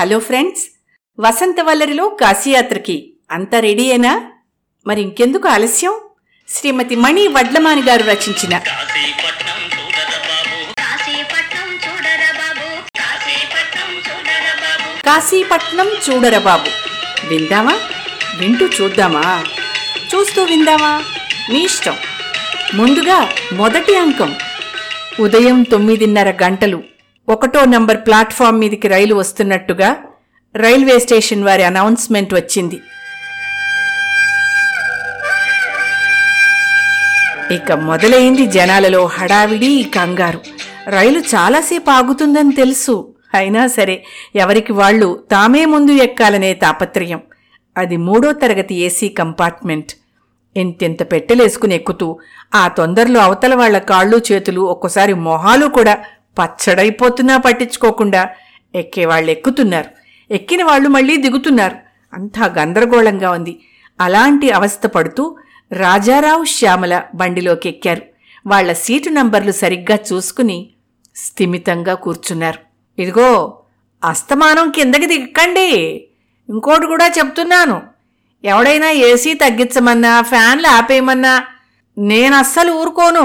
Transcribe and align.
Hello 0.00 0.18
friends 0.18 0.62
వసంతవల్లరిలో 1.20 2.08
కాశీయాత్రకి 2.08 3.12
అంతా 3.30 3.60
రెడీయేనా 3.60 4.30
మరి 4.86 5.00
ఇంకెందుకు 5.00 5.48
ఆలస్యం? 5.48 5.94
శ్రీమతి 6.48 6.96
మణి 6.96 7.28
వడ్లమాని 7.28 7.82
గారు 7.82 8.02
రచించిన 8.02 8.58
కాశీపట్నం 15.06 15.88
చూడరబాబు 15.88 16.68
విందామా? 17.28 17.80
వింటూ 18.38 18.66
చూద్దామా? 18.66 19.44
చూస్తూ 20.14 20.44
విందామా? 20.44 21.04
మీ 21.52 21.64
ఇష్టం. 21.64 21.96
ముందుగా 22.74 23.32
మొదటి 23.52 23.96
అంకం. 23.96 24.36
ఉదయం 25.20 25.62
తొమ్మిదిన్నర 25.62 26.30
గంటలు. 26.30 26.82
ఒకటో 27.28 27.64
నంబర్ 27.64 27.96
ప్లాట్ఫామ్ 27.96 28.60
మీదికి 28.60 28.88
రైలు 28.88 29.14
వస్తున్నట్టుగా 29.14 29.96
రైల్వే 30.56 30.98
స్టేషన్ 30.98 31.44
వారి 31.44 31.62
అనౌన్స్మెంట్ 31.62 32.34
వచ్చింది. 32.34 32.80
ఇక 37.54 37.72
మొదలైంది 37.72 38.46
జనాలలో 38.46 39.06
హడావిడి 39.06 39.90
కంగారు. 39.94 40.40
రైలు 40.88 41.18
చాలాసేపు 41.18 41.90
ఆగుతుందని 41.90 42.52
తెలుసు. 42.52 43.14
అయినా 43.34 43.66
సరే 43.66 44.04
ఎవరికి 44.36 44.72
వాళ్ళు 44.72 45.24
తామే 45.30 45.64
ముందు 45.64 45.90
ఎక్కాలనే 45.90 46.54
తాపత్రయం. 46.54 47.20
అది 47.78 47.96
మూడో 47.96 48.32
తరగతి 48.32 48.74
ఏసీ 48.74 49.08
కంపార్ట్మెంట్. 49.08 49.92
ఎంతెంత 50.56 51.12
పెట్టెలేసుకుని 51.12 51.74
ఎక్కుతూ 51.74 52.18
ఆ 52.54 52.68
తొందరలో 52.68 53.20
అవతల 53.20 53.54
వాళ్ళ 53.54 53.78
కాళ్ళు 53.78 54.22
చేతులు 54.32 54.60
ఒక్కోసారి 54.60 55.14
మొహాలు 55.14 55.66
కూడా 55.66 55.98
పచ్చడైపోతున్నా 56.38 57.36
పట్టించుకోకుండా 57.36 58.22
ఎక్కేవాళ్ళు 58.74 59.30
ఎక్కుతున్నారు 59.30 59.90
ఎక్కిన 60.30 60.62
వాళ్ళు 60.64 60.88
మళ్ళీ 60.88 61.16
దిగుతున్నారు. 61.16 61.76
అంతా 62.14 62.46
గందరగోళంగా 62.58 63.30
ఉంది. 63.30 63.54
అలాంటి 64.00 64.50
అవస్థ 64.50 64.86
పడుతూ 64.86 65.36
రాజారావు 65.72 66.44
శ్యామల 66.44 67.02
బండిలోకి 67.14 67.68
ఎక్కారు 67.68 68.02
వాళ్ళ 68.46 68.72
సీటు 68.72 69.08
నంబర్లు 69.08 69.52
సరిగ్గా 69.52 69.98
చూసుకుని 70.12 70.58
స్థిమితంగా 71.16 71.94
కూర్చున్నారు. 71.94 72.58
ఇదిగో 72.98 73.30
అస్తమానం 74.04 74.70
కిందకి 74.70 75.06
దిక్కండి 75.06 75.68
ఇంకోటి 76.48 76.86
కూడా 76.86 77.06
చెప్తున్నాను. 77.18 77.82
ఎవడైనా 78.44 78.90
ఏసీ 78.90 79.34
తగ్గించమన్నా 79.34 80.22
ఫ్యాన్లు 80.22 80.68
ఆపేయమన్నా 80.68 81.34
నేను 81.98 82.36
అస్సలు 82.36 82.72
ఊరుకోను. 82.72 83.24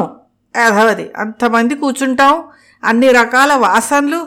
అధవది 0.56 1.06
అంతమంది 1.17 1.75
కూర్చుంటాం. 1.75 2.44
అన్ని 2.86 3.11
రకాల 3.11 3.53
వాసనలు 3.53 4.22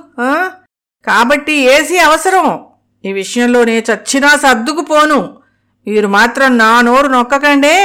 కాబట్టి 1.06 1.52
ఏసీ 1.52 1.98
అవసరం. 1.98 2.46
ఈ 3.04 3.12
విషయంలో 3.12 3.64
నే 3.64 3.78
చచ్చినా 3.90 4.36
సర్దుకుపోను. 4.36 5.18
మీరు 5.86 6.08
మాత్రం 6.08 6.58
నా 6.58 6.80
నోరు 6.80 7.06
నొక్కకండే 7.06 7.76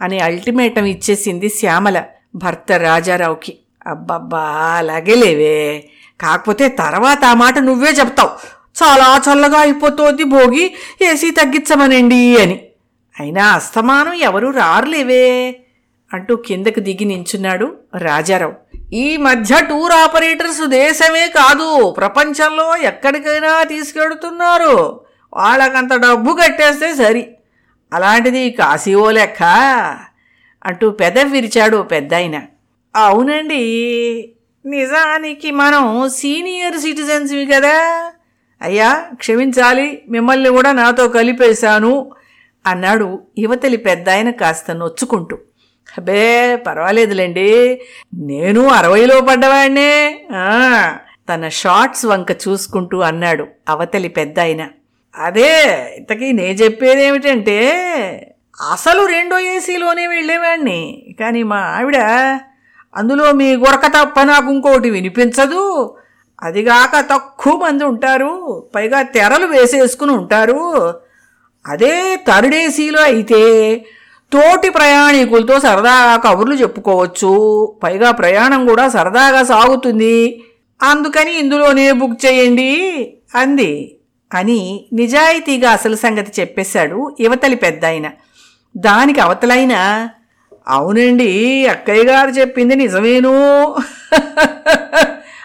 అని 0.00 0.18
అల్టిమేటం 0.20 0.84
ఇచ్చేసింది 0.84 1.48
శ్యామల 1.48 2.02
భర్త 2.34 2.72
రాజారావుకి. 2.72 3.58
అబ్బబ్బా 3.86 4.44
అలాగే 4.78 5.14
లేవే. 5.14 5.88
కాకపోతే 6.20 6.68
తర్వాత 6.68 7.24
ఆ 7.24 7.34
మాట 7.34 7.58
నువ్వే 7.58 7.90
చెప్తావు. 7.90 8.30
చాలా 8.82 9.22
చల్లగా 9.26 9.58
అయిపోతోంది 9.58 10.24
భోగి 10.24 10.64
ఏసీ 11.02 11.30
తగ్గించమనండి 11.30 12.42
అని. 12.42 12.56
అయినా 13.20 13.44
అస్తమానం 13.52 14.14
ఎవరూ 14.28 14.50
రారులేవే 14.50 15.24
అంటూ 16.14 16.36
కిందకు 16.36 16.80
దిగి 16.80 17.04
నించున్నాడు 17.04 17.66
రాజారావు. 17.98 18.54
ఈ 18.92 19.16
మధ్య 19.16 19.56
టూర్ 19.68 19.92
ఆపరేటర్స్ 19.92 20.66
దేశమే 20.66 21.28
కాదు 21.28 21.94
ప్రపంచంలో 21.96 22.76
ఎక్కడికైనా 22.76 23.62
తీసుకెడుతున్నారు. 23.62 25.00
వాళ్ళకంత 25.34 25.94
డబ్బు 25.94 26.32
కట్టేస్తే 26.32 26.94
సరి. 26.94 27.28
అలాంటిది 27.92 28.50
కాశీవో 28.50 29.10
లెక్క. 29.10 29.42
అంటూ 30.64 30.90
పెదవి 30.90 31.30
విరిచాడు 31.30 31.82
పెద్దాయన. 31.82 32.42
అవునండి 32.96 33.62
నిజానికి 34.66 35.50
మనం 35.50 36.08
సీనియర్ 36.08 36.78
సిటిజన్స్వి 36.78 37.46
కదా. 37.46 37.76
అయ్యా 38.62 39.04
క్షమించాలి 39.14 40.02
మిమ్మల్ని 40.08 40.50
కూడా 40.50 40.72
నాతో 40.72 41.08
కలిపేశాను 41.08 42.12
అన్నాడు 42.66 43.20
యువతలి 43.38 43.76
పెద్దాయన 43.76 44.30
కాస్త 44.30 44.70
నొచ్చుకుంటూ. 44.70 45.38
అబ్బే 45.88 46.56
పర్వాలేదులేండి. 46.56 47.80
నేను 48.14 48.68
అరవైలో 48.68 49.20
పడ్డవాడినే. 49.20 49.92
తన 51.28 51.48
షార్ట్స్ 51.48 52.06
వంక 52.06 52.30
చూసుకుంటూ 52.44 53.00
అన్నాడు 53.00 53.46
అవతలి 53.68 54.08
పెద్దాయన. 54.08 54.68
అదే 55.14 55.50
ఇంతకీ 55.98 56.32
నే 56.32 56.52
చెప్పేదేమిటంటే 56.52 57.58
అసలు 58.72 59.06
రెండో 59.06 59.38
ఏసీలోనే 59.38 60.06
వెళ్ళేవాడిని. 60.06 61.06
కానీ 61.20 61.42
మా 61.42 61.56
ఆవిడ 61.56 61.96
అందులో 62.96 63.32
మీ 63.32 63.56
గురక 63.56 63.86
తప్ప 63.86 64.20
నాకు 64.22 64.52
ఇంకోటి 64.52 64.90
వినిపించదు. 64.90 65.94
అదిగాక 66.42 67.00
తక్కువ 67.10 67.56
మంది 67.56 67.84
ఉంటారు. 67.84 68.32
పైగా 68.74 69.02
తెరలు 69.02 69.46
వేసేసుకుని 69.46 70.12
ఉంటారు. 70.12 70.94
అదే 71.68 72.16
థర్డేసీలో 72.28 73.02
అయితే 73.02 73.42
తోటి 74.32 74.70
ప్రయాణికులతో 74.70 75.60
సరదాగా 75.60 76.16
కబుర్లు 76.16 76.54
చెప్పుకోవచ్చు. 76.54 77.74
పైగా 77.82 78.10
ప్రయాణం 78.10 78.66
కూడా 78.66 78.88
సరదాగా 78.88 79.42
సాగుతుంది. 79.42 80.42
అందుకని 80.82 81.38
ఇందులోనే 81.38 81.92
బుక్ 81.92 82.26
చేయండి 82.26 83.12
అంది. 83.34 83.96
అని 84.34 84.86
నిజాయితీగా 84.92 85.70
అసలు 85.70 85.96
సంగతి 85.96 86.40
చెప్పేశాడు 86.40 87.16
యువతలి 87.20 87.56
పెద్దాయన. 87.56 88.10
దానికి 88.76 89.20
అవతలైన 89.20 90.08
అవునండి 90.68 91.66
అక్కయ్య 91.66 92.02
గారు 92.02 92.30
చెప్పింది 92.30 92.76
నిజమేను 92.76 93.76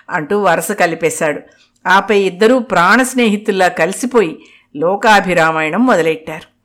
అంటూ 0.09 0.41
వరుస 0.41 0.71
కలిపేశాడు. 0.71 1.41
ఆపై 1.87 2.19
ఇద్దరూ 2.19 2.59
ప్రాణ 2.59 3.03
స్నేహితుల్లా 3.03 3.67
కలిసిపోయి 3.67 4.37
లోకాభిరామాయణం 4.75 5.85
మొదలెట్టారు. 5.85 6.56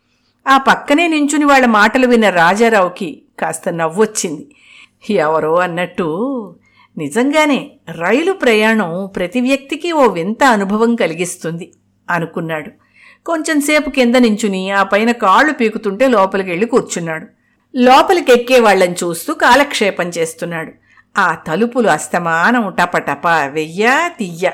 ఆ 0.47 0.59
పక్కనే 0.59 1.09
నించుని 1.09 1.45
వాళ్ళ 1.45 1.67
మాటలు 1.67 2.07
విన్న 2.07 2.31
రాజారావుకి 2.31 3.23
కాస్త 3.39 3.69
నవ్వొచ్చింది. 3.69 4.55
ఎవరో 5.11 5.57
అన్నట్టు 5.57 6.07
నిజంగానే 6.99 7.71
రైలు 7.91 8.33
ప్రయాణం 8.33 9.11
ప్రతి 9.17 9.41
వ్యక్తికి 9.41 9.93
ఓ 9.93 10.07
వింత 10.07 10.45
అనుభవం 10.45 10.97
కలిగిస్తుంది 10.97 11.73
అనుకున్నాడు. 12.11 12.71
కొంచెంసేపు 13.27 13.91
కింద 13.91 14.15
నించుని 14.17 14.71
ఆ 14.71 14.83
పైన 14.83 15.11
కాళ్ళు 15.11 15.53
పీకుతుంటే 15.53 16.09
లోపలికి 16.09 16.51
వెళ్ళి 16.51 16.67
కూర్చున్నాడు. 16.67 17.27
లోపలికి 17.77 18.33
ఎక్కే 18.33 18.61
వాళ్ళని 18.61 18.93
చూస్తూ 18.93 19.35
కాలక్షేపం 19.35 20.09
చేస్తున్నాడు. 20.09 20.73
ఆ 21.19 21.35
తలుపులు 21.35 21.89
అస్తమానం 21.89 22.75
టపటప 22.79 23.27
వెయ్య 23.47 24.11
తియ్య. 24.19 24.51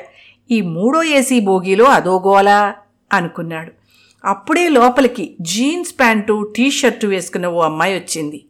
ఈ 0.50 0.60
మూడో 0.60 1.02
ఏసీ 1.02 1.40
బోగీలో 1.40 1.84
అదోగోలా 1.84 2.74
అనుకున్నాడు. 3.12 3.77
అప్పుడే 4.24 4.68
లోపలికి 4.68 5.36
జీన్స్ 5.40 5.92
ప్యాంటు 6.00 6.52
టీ 6.56 6.70
షర్టు 6.70 7.06
వేసుకున్న 7.06 7.46
ఓ 7.46 7.60
అమ్మాయి 7.60 7.94
వచ్చింది. 7.94 8.44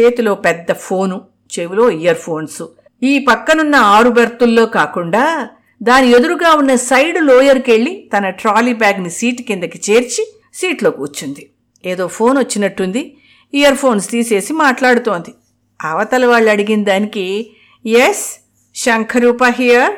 చేతిలో 0.00 0.34
పెద్ద 0.34 0.72
ఫోను 0.72 1.22
చెవిలో 1.58 1.90
ఇయర్ 1.90 2.18
ఫోన్స్. 2.18 2.62
ఈ 3.02 3.18
పక్కనున్న 3.18 3.76
ఆరు 3.76 4.10
బెర్తుల్లో 4.10 4.66
కాకుండా 4.66 5.48
దాని 5.82 6.10
ఎదురుగా 6.10 6.54
ఉన్న 6.54 6.74
సైడ్ 6.74 7.24
లోయర్కెళ్ళి 7.24 8.10
తన 8.16 8.30
ట్రాలీ 8.30 8.72
బ్యాగ్ని 8.72 9.10
సీటు 9.10 9.42
కిందకి 9.42 9.80
చేర్చి 9.90 10.34
సీట్లో 10.54 10.90
కూర్చుంది. 10.90 11.50
ఏదో 11.86 12.06
ఫోన్ 12.08 12.38
వచ్చినట్టుంది. 12.38 13.16
ఇయర్ 13.54 13.74
ఫోన్స్ 13.74 14.10
తీసేసి 14.10 14.52
మాట్లాడుతోంది. 14.52 15.34
అవతల 15.82 16.26
వాళ్ళు 16.26 16.50
అడిగిన 16.50 16.84
దానికి 16.84 17.50
ఎస్ 17.86 18.44
శంఖరూప 18.74 19.44
హియర్ 19.44 19.92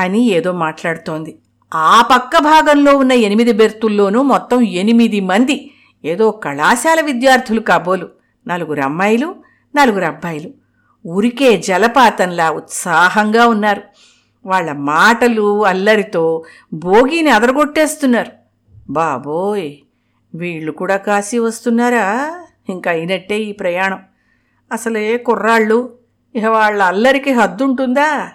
అని 0.00 0.30
ఏదో 0.30 0.52
మాట్లాడుతోంది. 0.52 1.36
ఆ 1.72 2.02
పక్క 2.02 2.38
భాగంలో 2.38 2.96
ఉన్న 2.96 3.12
ఎనిమిది 3.12 3.52
బెర్తుల్లోనూ 3.52 4.22
మొత్తం 4.22 4.60
ఎనిమిది 4.62 5.20
మంది 5.20 5.70
ఏదో 6.04 6.30
కళాశాల 6.30 7.00
విద్యార్థులు 7.00 7.60
కాబోలు. 7.60 8.08
నలుగురు 8.48 8.80
అమ్మాయిలు 8.80 9.36
నలుగురు 9.76 10.04
అబ్బాయిలు. 10.04 10.50
ఉరికే 11.06 11.56
జలపాతంలా 11.56 12.50
ఉత్సాహంగా 12.50 13.46
ఉన్నారు. 13.46 13.82
వాళ్ళ 14.46 14.72
మాటలు 14.72 15.64
అల్లరితో 15.64 16.44
భోగిని 16.72 17.30
అదరగొట్టేస్తున్నారు. 17.30 18.32
బాబోయ్! 18.90 19.76
వీళ్ళు 20.34 20.72
కూడా 20.72 20.96
కాశీ 20.96 21.38
వస్తున్నారా? 21.38 22.34
ఇంకా 22.68 22.90
అయినట్టే 22.90 23.38
ఈ 23.38 23.52
ప్రయాణం. 23.52 23.98
అసలే 24.72 25.16
కుర్రాళ్ళు. 25.16 25.96
ఇక 26.34 26.44
వాళ్ళ 26.44 26.82
అల్లరికి 26.82 27.30
హద్దుంటుందా? 27.30 28.28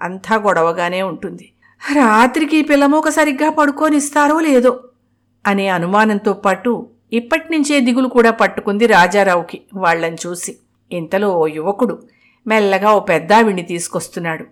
అంతా 0.00 0.36
గొడవగానే 0.36 1.02
ఉంటుంది. 1.02 1.52
రాత్రికి 1.82 2.62
పిల్లమోక 2.62 3.08
సరిగ్గా 3.08 3.50
పడుకోనిస్తారో 3.50 4.40
లేదో 4.40 4.72
అనే 5.46 5.68
అనుమానంతో 5.68 6.32
పాటు 6.32 6.70
ఇప్పటినుంచే 7.12 7.80
దిగులు 7.80 8.08
కూడా 8.08 8.30
పట్టుకుంది 8.30 8.86
రాజారావుకి 8.86 9.60
వాళ్ళని 9.74 10.16
చూసి. 10.26 10.56
ఇంతలో 10.92 11.28
ఓ 11.32 11.46
యువకుడు 11.46 11.94
మెల్లగా 12.46 12.90
ఓ 12.92 13.00
పెద్దావిడిని 13.00 13.62
తీసుకొస్తున్నాడు. 13.62 14.44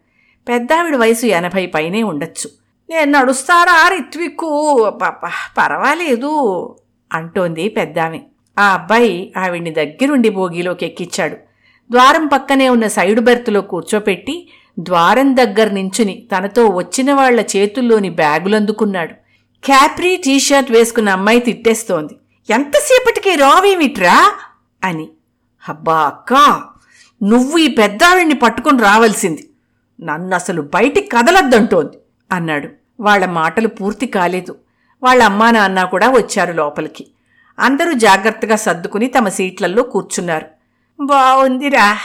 పెద్దావిడ 0.48 0.96
వయసు 0.96 1.26
ఎనభై 1.26 1.66
పైనే 1.66 2.02
ఉండొచ్చు. 2.02 2.48
నేను 2.90 3.10
నడుస్తారా 3.18 3.88
రిత్విక్కు? 3.88 4.50
పర్వాలేదు 5.58 6.32
అంటోంది 7.12 7.68
పెద్దామె. 7.68 8.20
ఆ 8.58 8.66
అబ్బాయి 8.74 9.32
ఆవిడ్ని 9.36 9.70
దగ్గరుండి 9.70 10.28
బోగిలోకి 10.28 10.86
ఎక్కించాడు 10.86 11.36
ద్వారం 11.90 12.26
పక్కనే 12.26 12.68
ఉన్న 12.68 12.86
సైడు 12.86 13.20
బెర్త్లో 13.20 13.60
కూర్చోపెట్టి 13.60 14.48
ద్వారం 14.78 15.36
దగ్గర 15.36 15.70
నించుని 15.70 16.26
తనతో 16.36 16.66
వచ్చిన 16.66 17.12
వాళ్ళ 17.12 17.40
చేతుల్లోని 17.40 18.10
బ్యాగులందుకున్నాడు. 18.10 19.12
క్యాప్రీ 19.64 20.16
టీషర్ట్ 20.16 20.72
వేసుకున్న 20.72 21.08
అమ్మాయి 21.08 21.40
తిట్టేస్తోంది. 21.40 22.18
ఎంతసేపటికి 22.50 23.34
రావేమిట్రా 23.34 24.32
అని. 24.84 25.08
అబ్బా 25.68 25.98
అక్క 25.98 26.32
నువ్వు 27.22 27.58
ఈ 27.58 27.68
పెద్దావిడిని 27.68 28.34
పట్టుకుని 28.34 28.82
రావాల్సింది. 28.82 29.48
నన్ను 30.02 30.34
అసలు 30.34 30.62
బయటికి 30.62 31.08
కదలద్దంటోంది 31.08 31.96
అన్నాడు. 32.32 32.68
వాళ్ళ 33.00 33.26
మాటలు 33.26 33.68
పూర్తి 33.68 34.06
కాలేదు. 34.06 34.56
వాళ్ళ 35.02 35.22
అమ్మా 35.22 35.50
నాన్న 35.50 35.84
కూడా 35.84 36.08
వచ్చారు 36.10 36.52
లోపలికి. 36.52 37.06
అందరూ 37.58 37.92
జాగ్రత్తగా 37.92 38.56
సర్దుకుని 38.56 39.06
తమ 39.06 39.28
సీట్లలో 39.28 39.82
కూర్చున్నారు. 39.82 40.46
బాగుందిరా 41.00 41.98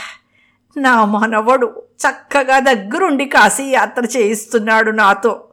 నా 0.76 1.04
మనవడు 1.04 1.82
చక్కగా 1.98 2.58
దగ్గరుండి 2.58 3.24
కాశీ 3.24 3.64
యాత్ర 3.64 4.06
చేయిస్తున్నాడు 4.16 4.90
నాతో 4.90 5.44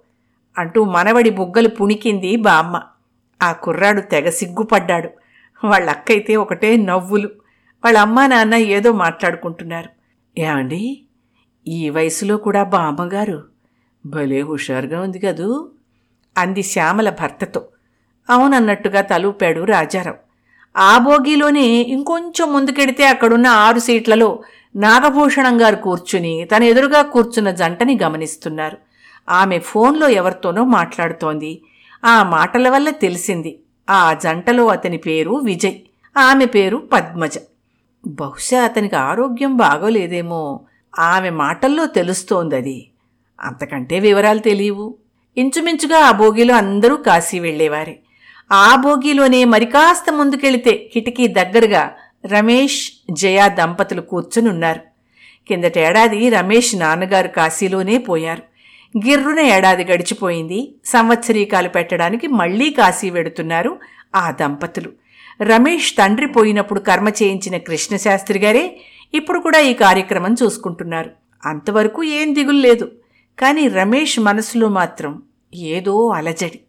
అంటూ 0.58 0.84
మనవడి 0.84 1.30
బుగ్గలు 1.30 1.68
పుణికింది 1.68 2.36
బామ్మ. 2.36 2.82
ఆ 3.42 3.52
కుర్రాడు 3.52 4.02
తెగ 4.02 4.30
సిగ్గుపడ్డాడు. 4.30 5.10
వాళ్ళక్కైతే 5.64 6.36
ఒకటే 6.36 6.78
నవ్వులు. 6.78 7.30
వాళ్ళ 7.84 7.98
అమ్మా 7.98 8.28
నాన్న 8.28 8.56
ఏదో 8.56 8.92
మాట్లాడుకుంటున్నారు. 8.92 9.90
ఏమండి? 10.40 11.02
ఈ 11.68 11.90
వయసులో 11.90 12.38
కూడా 12.38 12.64
బామ్మగారు 12.64 13.44
భలే 14.06 14.42
హుషారుగా 14.42 15.02
ఉంది 15.02 15.20
కదూ? 15.20 15.70
అంది 16.38 16.64
శ్యామల 16.64 17.10
భర్తతో. 17.10 17.66
అవునన్నట్టుగా 18.30 19.02
తలూపాడు 19.02 19.64
రాజారావు. 19.64 20.18
ఆ 20.78 20.98
బోగీలోనే 20.98 21.66
ఇంకొంచెం 21.66 22.54
ముందుకెడితే 22.54 23.08
అక్కడున్న 23.08 23.48
ఆరు 23.48 23.80
సీట్లలో 23.80 24.44
నాగభూషణం 24.76 25.62
గారు 25.62 25.76
కూర్చుని 25.76 26.48
తన 26.56 26.64
ఎదురుగా 26.64 27.02
కూర్చున్న 27.02 27.52
జంటని 27.52 28.00
గమనిస్తున్నారు. 28.04 28.78
ఆమె 29.30 29.60
ఫోన్లో 29.60 30.10
ఎవరితోనో 30.10 30.64
మాట్లాడుతోంది. 30.64 31.62
ఆ 32.06 32.24
మాటల 32.24 32.70
వల్ల 32.70 32.90
తెలిసింది. 32.90 33.60
ఆ 33.90 34.14
జంటలో 34.14 34.68
అతని 34.68 34.98
పేరు 34.98 35.42
విజయ్. 35.46 35.76
ఆమె 36.18 36.46
పేరు 36.46 36.78
పద్మజ. 36.78 37.38
బహుశా 38.08 38.64
అతనికి 38.64 38.96
ఆరోగ్యం 38.96 39.58
బాగోలేదేమో. 39.58 40.60
ఆమె 41.00 41.30
మాటల్లో 41.30 41.86
తెలుస్తోందది. 41.86 42.90
అంతకంటే 43.42 44.00
వివరాలు 44.00 44.40
తెలియవు. 44.40 44.96
ఇంచుమించుగా 45.38 45.98
ఆ 46.00 46.12
బోగిలో 46.12 46.56
అందరూ 46.56 46.96
కాశీ 46.96 47.40
వెళ్ళేవారే 47.40 48.00
ఆ 48.52 48.76
బోగిలోనే 48.76 49.46
మరికాస్త 49.46 50.12
ముందుకెళితే 50.12 50.90
కిటికీ 50.94 51.28
దగ్గరగా 51.28 51.92
రమేష్ 52.26 52.92
జయ 53.12 53.50
దంపతులు 53.50 54.02
కూర్చునున్నారు. 54.02 54.80
కిందటేడాది 55.48 56.30
రమేష్ 56.30 56.76
నాన్నగారు 56.76 57.28
కాశీలోనే 57.28 57.98
పోయారు. 57.98 58.42
గిర్రున 58.98 59.40
ఏడాది 59.40 59.84
గడిచిపోయింది. 59.84 60.76
సంవత్సరీకాలు 60.86 61.70
పెట్టడానికి 61.70 62.28
మళ్ళీ 62.28 62.70
కాశీ 62.70 63.10
వెడుతున్నారు 63.10 63.80
ఆ 64.16 64.32
దంపతులు. 64.32 64.92
రమేష్ 65.42 65.98
తండ్రి 65.98 66.28
పోయినప్పుడు 66.28 66.80
కర్మ 66.80 67.10
చేయించిన 67.10 67.58
కృష్ణశాస్త్రి 67.58 68.40
గారే 68.40 68.78
ఇప్పుడు 69.14 69.40
కూడా 69.40 69.60
ఈ 69.60 69.74
కార్యక్రమం 69.74 70.36
చూసుకుంటున్నారు. 70.44 71.10
అంతవరకు 71.46 72.04
ఏం 72.04 72.36
దిగులు 72.36 72.58
లేదు. 72.58 72.92
కానీ 73.40 73.68
రమేష్ 73.68 74.20
మనసులో 74.20 74.68
మాత్రం 74.68 75.22
ఏదో 75.56 76.08
అలజడి. 76.08 76.60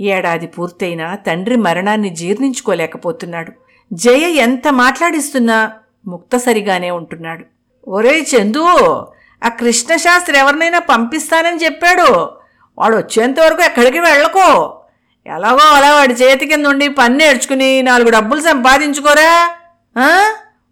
ఏడాది 0.00 0.46
పూర్తయినా 0.46 1.14
తండ్రి 1.14 1.56
మరణాన్ని 1.56 2.10
జీర్ణించుకోలేకపోతున్నాడు. 2.10 3.52
జయ 3.92 4.30
ఎంత 4.30 4.68
మాట్లాడిస్తున్నా 4.68 5.72
ముక్తసరిగానే 6.06 6.90
ఉంటున్నాడు. 6.90 7.44
ఒరే 7.90 8.26
చందు 8.36 8.64
ఆ 9.44 9.48
కృష్ణశాస్త్రి 9.48 10.38
ఎవరినైనా 10.38 10.78
పంపిస్తానని 10.78 11.64
చెప్పాడు. 11.64 12.30
వాడు 12.78 12.96
వచ్చేంత 12.96 13.40
వరకు 13.40 13.62
ఎక్కడికి 13.62 14.00
వెళ్ళకో. 14.00 14.80
ఎలాగో 15.26 15.74
అలా 15.76 15.94
వాడి 15.94 16.14
చేతి 16.14 16.46
కింద 16.46 16.66
ఉండి 16.66 16.88
పన్ను 16.88 17.18
నేర్చుకుని 17.18 17.82
నాలుగు 17.82 18.10
డబ్బులు 18.10 18.40
సంపాదించుకోరా? 18.40 19.50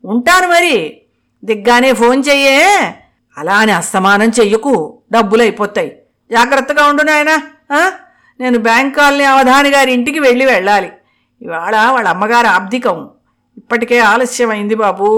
ఉంటాను 0.04 0.48
మరి. 0.48 1.00
దిగ్గానే 1.44 1.92
ఫోన్ 1.92 2.22
చెయ్యే. 2.28 2.94
అలా 3.38 3.54
అని 3.54 3.72
అస్తమానం 3.72 4.28
చెయ్యకు. 4.28 4.98
డబ్బులు 5.12 5.42
అయిపోతాయి. 5.42 5.98
జాగ్రత్తగా 6.32 6.86
ఉండు 6.86 7.02
నాయనా. 7.02 7.42
నేను 8.40 8.58
బ్యాంక్ 8.58 8.96
కాలనీ 8.96 9.24
అవధాని 9.24 9.70
గారి 9.70 9.92
ఇంటికి 9.92 10.18
వెళ్ళి 10.20 10.46
వెళ్ళాలి. 10.46 10.92
ఇవాళ 11.40 11.74
వాళ్ళ 11.94 12.08
అమ్మగారు 12.08 12.48
ఆబ్దికం 12.56 12.98
ఇప్పటికే 13.58 13.98
ఆలస్యమైంది 14.12 14.74
బాబూ 14.74 15.08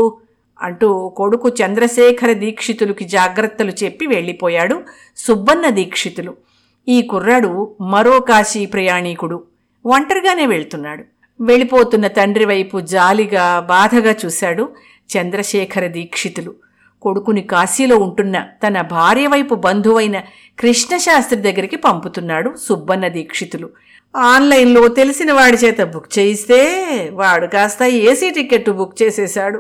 అంటూ 0.59 0.89
కొడుకు 1.09 1.49
చంద్రశేఖర 1.61 2.31
దీక్షితులకి 2.33 3.05
జాగ్రత్తలు 3.09 3.73
చెప్పి 3.83 4.05
వెళ్ళిపోయాడు 4.07 4.77
సుబ్బన్న 5.17 5.67
దీక్షితులు. 5.79 6.33
ఈ 6.89 6.97
కుర్రాడు 7.03 7.51
మరో 7.81 8.21
కాశీ 8.21 8.67
ప్రయాణీకుడు. 8.67 9.39
ఒంటరిగానే 9.85 10.47
వెళ్తున్నాడు. 10.47 11.05
వెళ్ళిపోతున్న 11.41 12.07
తండ్రి 12.07 12.45
వైపు 12.45 12.77
జాలిగా 12.81 13.47
బాధగా 13.61 14.13
చూశాడు 14.25 14.65
చంద్రశేఖర 15.11 15.87
దీక్షితులు. 15.87 16.53
కొడుకుని 17.03 17.43
కాశీలో 17.43 17.97
ఉంటున్న 17.97 18.37
తన 18.63 18.81
భార్య 18.81 19.27
వైపు 19.27 19.55
బంధువైన 19.55 20.17
కృష్ణశాస్త్రి 20.59 21.41
దగ్గరికి 21.43 21.77
పంపుతున్నాడు 21.77 22.51
సుబ్బన్న 22.67 23.09
దీక్షితులు. 23.09 23.69
ఆన్లైన్లో 24.17 24.89
తెలిసిన 24.89 25.33
వాడి 25.33 25.57
చేత 25.57 25.81
బుక్ 25.85 26.19
చేయిస్తే 26.19 26.59
వాడు 27.13 27.47
కాస్త 27.47 27.83
ఏసీ 27.83 28.31
టికెట్ 28.31 28.71
బుక్ 28.71 29.03
చేసేశాడు. 29.03 29.59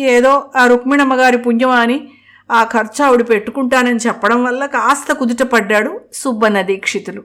ఏదో 0.00 0.52
ఆ 0.56 0.66
రుక్మిణమ్మ 0.66 1.14
గారి 1.14 1.36
పుణ్యమా 1.36 1.76
అని 1.76 2.08
ఆ 2.50 2.64
ఖర్చు 2.64 3.04
ఆవిడ 3.04 3.28
పెట్టుకుంటానని 3.28 3.96
చెప్పడం 3.96 4.44
వల్ల 4.44 4.66
కాస్త 4.66 5.12
కుదుట 5.12 5.42
పడ్డాడు 5.42 6.00
సుబ్బన్న 6.12 6.62
దీక్షితులు. 6.62 7.22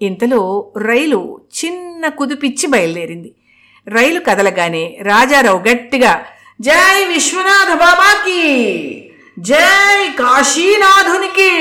ఇంతలో 0.00 0.72
రైలు 0.76 1.40
చిన్న 1.64 2.08
కుదిపిచ్చి 2.08 2.66
బయలుదేరింది. 2.66 3.36
రైలు 3.88 4.20
కదలగానే 4.20 4.98
రాజారావు 5.02 5.58
గట్టిగా 5.58 6.24
జై 6.60 7.04
విశ్వనాథ 7.04 7.78
బాబాకి! 7.78 8.42
జై 9.38 10.08
కాశీనాథునికి! 10.08 11.52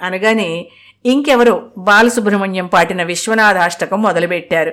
అనగానే 0.00 0.70
ఇంకెవరో 1.04 1.62
బాలసుబ్రహ్మణ్యం 1.78 2.66
పాటిన 2.66 3.02
విశ్వనాథాష్టకం 3.02 4.02
మొదలుపెట్టారు. 4.02 4.72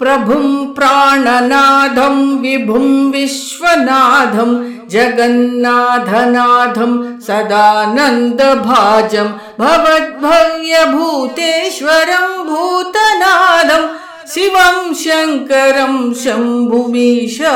ప్రభుం 0.00 0.74
ప్రాణనాథం 0.76 2.42
విభుం 2.42 3.10
విశ్వనాథం 3.10 4.80
జగన్నాథనాథం 4.88 7.18
సదానందభాజం 7.28 9.34
భవద్భవ్యభూతేశ్వరం 9.60 12.46
భూతనాథం 12.46 13.88
శివం 14.28 14.94
శంకరం 14.94 16.14
శంభుమీశానమీడే. 16.24 17.46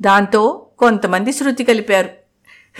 దాంతో 0.00 0.66
కొంతమంది 0.78 1.32
శృతి 1.32 1.64
కలిపారు. 1.64 2.19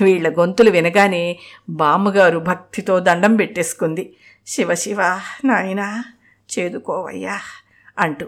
వీళ్ళ 0.02 0.28
గొంతులు 0.38 0.70
వినగానే 0.70 1.38
బామ్మగారు 1.70 2.38
భక్తితో 2.38 3.00
దండం 3.00 3.36
పెట్టేసుకుంది. 3.36 4.14
శివ 4.46 4.74
శివ 4.74 5.02
నాయనా 5.44 6.04
చేదుకోవయ్యా 6.58 7.38
అంటూ. 7.98 8.26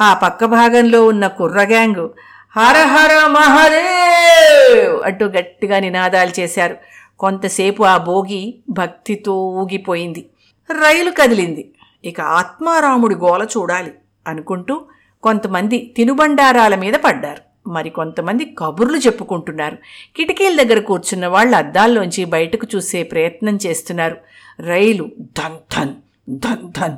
ఆ 0.00 0.14
పక్క 0.14 0.44
భాగంలో 0.44 1.06
ఉన్న 1.06 1.26
కుర్రగ్యాంగు 1.26 2.14
హర 2.56 2.76
హర 2.76 3.26
మహదేవ్ 3.26 5.02
అంటూ 5.02 5.26
గట్టిగా 5.26 5.78
నినాదాలు 5.78 6.40
చేశారు. 6.40 6.76
కొంతసేపు 7.18 7.82
ఆ 7.82 7.96
భోగి 7.96 8.58
భక్తితో 8.70 9.32
ఊగిపోయింది. 9.34 10.28
రైలు 10.70 11.10
కదిలింది. 11.10 11.74
ఇక 12.04 12.20
ఆత్మారాముడి 12.20 13.14
గోల 13.14 13.42
చూడాలి 13.42 13.92
అనుకుంటూ 14.26 14.84
కొంతమంది 15.22 15.94
తినుబండారాల 15.96 16.74
మీద 16.74 16.94
పడ్డారు. 16.94 17.53
మరికొంతమంది 17.66 18.44
కబుర్లు 18.58 18.98
చెప్పుకుంటున్నారు. 18.98 19.76
కిటికీల 20.16 20.62
దగ్గర 20.62 20.80
కూర్చున్న 20.80 21.26
వాళ్ళు 21.26 21.56
అద్దాల్లోంచి 21.56 22.24
బయటకు 22.24 22.66
చూసే 22.76 23.02
ప్రయత్నం 23.02 23.58
చేస్తున్నారు. 23.66 24.16
రైలు 24.60 25.10
ధన్ 25.20 25.56
ధన్ 25.76 25.94
ధన్ 26.30 26.70
ధన్ 26.72 26.96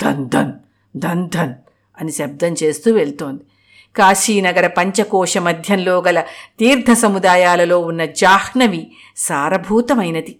ధన్ 0.00 0.28
ధన్ 0.28 0.52
ధన్ 0.96 1.28
ధన్ 1.28 1.54
అని 2.00 2.12
శబ్దం 2.12 2.54
చేస్తూ 2.62 2.92
వెళ్తోంది. 2.92 3.42
కాశీనగర 3.96 4.66
పంచకోశ 4.66 5.38
మధ్యంలో 5.38 6.02
గల 6.02 6.20
తీర్థ 6.58 6.92
సముదాయాలలో 6.92 7.80
ఉన్న 7.80 8.04
జాహ్నవి 8.04 8.92
సారభూతమైనది. 9.16 10.36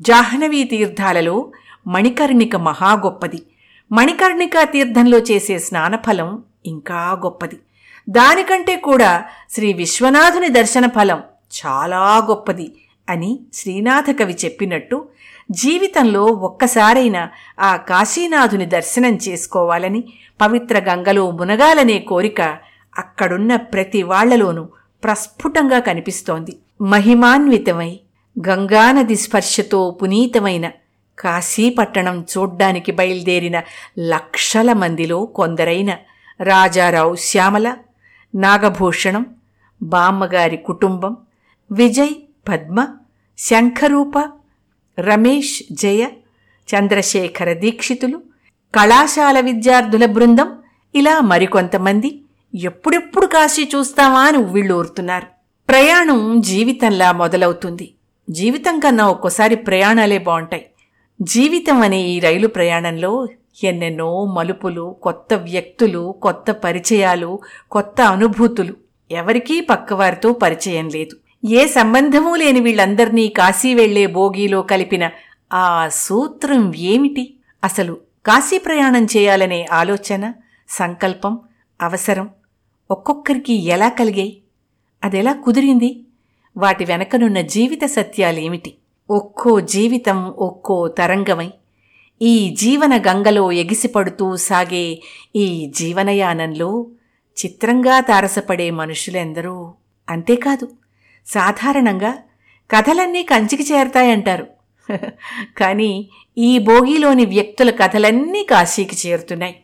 జాహ్నవి 0.00 0.64
తీర్థాలలో 0.64 1.52
మణికర్ణిక 1.86 2.56
మహా 2.56 2.92
గొప్పది. 2.92 3.42
మణికర్ణిక 3.92 4.52
తీర్థంలో 4.62 5.18
చేసే 5.18 5.58
స్నానఫలం 5.58 6.44
ఇంకా 6.66 7.12
గొప్పది. 7.24 7.58
దానికంటే 8.08 8.76
కూడా 8.76 9.24
శ్రీ 9.50 9.72
విశ్వనాథుని 9.72 10.48
దర్శన 10.48 10.86
ఫలం 10.86 11.20
చాలా 11.52 12.26
గొప్పది 12.30 12.72
అని 13.08 13.40
శ్రీనాథ 13.54 14.10
కవి 14.10 14.36
చెప్పినట్టు 14.44 15.08
జీవితంలో 15.50 16.24
ఒక్కసారైనా 16.24 17.30
ఆ 17.60 17.76
కాశీనాథుని 17.76 18.66
దర్శనం 18.66 19.14
చేసుకోవాలని 19.28 20.04
పవిత్ర 20.40 20.78
గంగలో 20.78 21.30
మునగాలనే 21.30 21.98
కోరిక 21.98 22.40
అక్కడున్న 22.98 23.56
ప్రతి 23.56 24.02
వాళ్ళలోనూ 24.02 24.64
ప్రస్ఫుటంగా 25.02 25.78
కనిపిస్తోంది. 25.78 26.52
మహిమాన్వితమై 26.82 28.00
గంగానది 28.48 29.16
స్పర్శతో 29.16 29.90
పునీతమైన 29.90 30.70
కాశీపట్టణం 31.18 32.26
చూడ్డానికి 32.32 32.92
బయలుదేరిన 32.92 33.62
లక్షల 33.98 34.72
మందిలో 34.72 35.24
కొందరైన 35.24 35.92
రాజారావు 36.40 37.14
శ్యామల 37.14 37.76
నాగభూషణం 38.34 39.26
బామ్మగారి 39.82 40.56
కుటుంబం 40.56 41.16
విజయ్ 41.72 42.14
పద్మ 42.48 42.86
శంఖరూప 43.38 44.18
రమేష్ 45.00 45.62
జయ 45.72 46.06
చంద్రశేఖర 46.68 47.52
దీక్షితులు 47.52 48.22
కళాశాల 48.74 49.40
విద్యార్థుల 49.40 50.06
బృందం 50.06 50.58
ఇలా 50.94 51.20
మరికొంతమంది 51.20 52.22
ఎప్పుడెప్పుడు 52.54 53.26
కాశీ 53.26 53.68
చూస్తామా 53.76 54.20
అని 54.20 54.38
ఉవ్విళ్ళూరుతున్నారు. 54.38 55.26
ప్రయాణం 55.68 56.40
జీవితంలా 56.40 57.12
మొదలవుతుంది. 57.12 57.94
జీవితం 58.30 58.80
కన్నా 58.80 59.08
ఒక్కోసారి 59.08 59.56
ప్రయాణాలే 59.56 60.18
బాగుంటాయి 60.18 60.66
జీవితం 61.22 61.80
అనే 61.82 62.00
ఈ 62.00 62.20
రైలు 62.20 62.48
ప్రయాణంలో 62.48 63.28
ఎన్నెన్నో 63.64 64.24
మలుపులు 64.24 64.96
కొత్త 65.02 65.34
వ్యక్తులు 65.34 66.14
కొత్త 66.22 66.50
పరిచయాలు 66.50 67.38
కొత్త 67.70 68.00
అనుభూతులు. 68.00 68.74
ఎవరికీ 69.10 69.60
పక్కవారితో 69.60 70.32
పరిచయం 70.32 70.88
లేదు. 70.88 71.16
ఏ 71.46 71.66
సంబంధమూ 71.66 72.36
లేని 72.36 72.60
వీళ్ళందర్నీ 72.60 73.28
కాశీ 73.28 73.74
వెళ్ళే 73.74 74.06
బోగీలో 74.06 74.62
కలిపిన 74.62 75.10
ఆ 75.52 75.88
సూత్రం 75.88 76.74
ఏమిటి? 76.74 77.34
అసలు 77.64 77.96
కాశీ 78.26 78.58
ప్రయాణం 78.58 79.04
చేయాలనే 79.04 79.66
ఆలోచన 79.72 80.32
సంకల్పం 80.68 81.38
అవసరం 81.82 82.30
ఒక్కొక్కరికి 82.90 83.54
ఎలా 83.54 83.88
కలిగాయి? 83.88 84.38
అదెలా 85.04 85.32
కుదిరింది? 85.32 86.02
వాటి 86.56 86.84
వెనకనున్న 86.84 87.40
జీవిత 87.40 87.84
సత్యాలేమిటి? 87.84 88.74
ఒక్కో 89.10 89.60
జీవితం 89.60 90.30
ఒక్కో 90.30 90.88
తరంగమై 90.88 91.50
ఈ 92.22 92.50
జీవన 92.50 92.96
గంగలో 92.96 93.52
ఎగిసిపడుతూ 93.52 94.36
సాగే 94.36 95.02
ఈ 95.36 95.72
జీవనయానంలో 95.76 96.86
చిత్రంగా 97.44 98.00
తారసపడే 98.00 98.70
మనుషులెందరూ 98.70 99.74
అంతేకాదు. 100.10 100.68
సాధారణంగా 101.26 102.14
కథలన్నీ 102.70 103.22
కంచికి 103.22 103.74
చేరతాయంటారు. 103.74 104.46
కానీ 105.58 106.08
ఈ 106.38 106.58
భోగిలోని 106.58 107.26
వ్యక్తుల 107.26 107.70
కథలన్నీ 107.70 108.44
కాశీకి 108.44 109.08
చేరుతున్నాయి. 109.08 109.56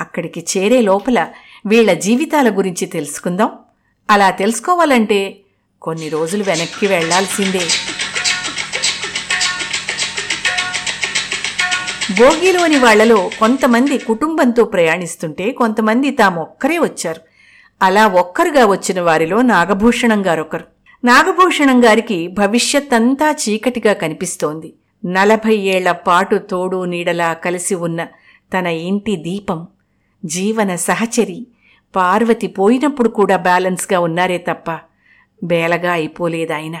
అక్కడికి 0.00 0.46
చేరే 0.56 0.80
లోపల 0.80 1.28
వీళ్ళ 1.66 1.92
జీవితాల 1.92 2.58
గురించి 2.58 2.86
తెలుసుకుందాం. 2.86 3.50
అలా 4.10 4.30
తెలుసుకోవాలంటే 4.30 5.40
కొన్ని 5.82 6.08
రోజులు 6.08 6.44
వెనక్కి 6.44 6.86
వెళ్ళాల్సిందే. 6.86 7.60
భోగిలోని 12.18 12.78
వాళ్ళలో 12.78 13.30
కొంతమంది 13.38 13.98
కుటుంబంతో 13.98 14.64
ప్రయాణిస్తుంటే 14.64 15.50
కొంతమంది 15.50 16.10
తామొక్కరే 16.10 16.78
వచ్చారు. 16.78 17.20
అలా 17.82 18.06
ఒక్కరుగా 18.06 18.66
వచ్చిన 18.66 19.00
వారిలో 19.00 19.42
నాగభూషణం 19.42 20.26
గారొకరు. 20.26 20.64
నాగభూషణం 21.04 21.84
గారికి 21.84 22.28
భవిష్యత్ 22.28 22.94
అంతా 22.94 23.30
చీకటిగా 23.30 23.92
కనిపిస్తోంది. 23.92 24.74
నలభై 25.04 25.56
ఏళ్ళ 25.56 25.92
పాటు 25.92 26.36
తోడు 26.36 26.84
నీడలా 26.84 27.32
కలిసి 27.32 27.74
ఉన్న 27.74 28.04
తన 28.58 28.66
ఇంటి 28.66 29.16
దీపం 29.16 29.66
జీవన 30.24 30.76
సహచరి 30.76 31.46
పార్వతి 31.96 32.46
పోయినప్పుడు 32.46 33.08
కూడా 33.08 33.36
బ్యాలెన్స్గా 33.36 34.00
ఉన్నారే 34.00 34.38
తప్ప 34.38 34.78
బేలగా 35.42 35.92
అయిపోలేదాయన. 35.92 36.78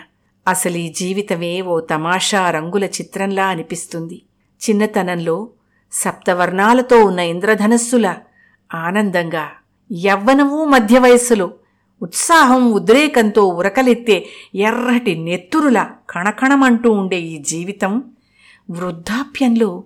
అసలు 0.48 0.76
ఈ 0.76 0.88
జీవితమే 0.88 1.60
ఓ 1.60 1.80
తమాషా 1.80 2.50
రంగుల 2.50 2.84
చిత్రంలా 2.84 3.46
అనిపిస్తుంది. 3.46 4.22
చిన్నతనంలో 4.62 5.48
సప్తవర్ణాలతో 5.92 7.04
ఉన్న 7.04 7.20
ఇంద్రధనస్సుల 7.20 8.16
ఆనందంగా 8.74 9.44
యవ్వనము 9.92 10.64
మధ్య 10.64 10.98
వయస్సులో 10.98 11.54
ఉత్సాహం 12.02 12.72
ఉద్రేకంతో 12.72 13.42
ఉరకలెత్తే 13.46 14.26
ఎర్రటి 14.54 15.14
నెత్తురులా 15.18 15.90
కణకణమంటూ 16.10 16.92
ఉండే 16.92 17.20
ఈ 17.22 17.38
జీవితం 17.38 18.02
వృద్ధాప్యంలో 18.70 19.84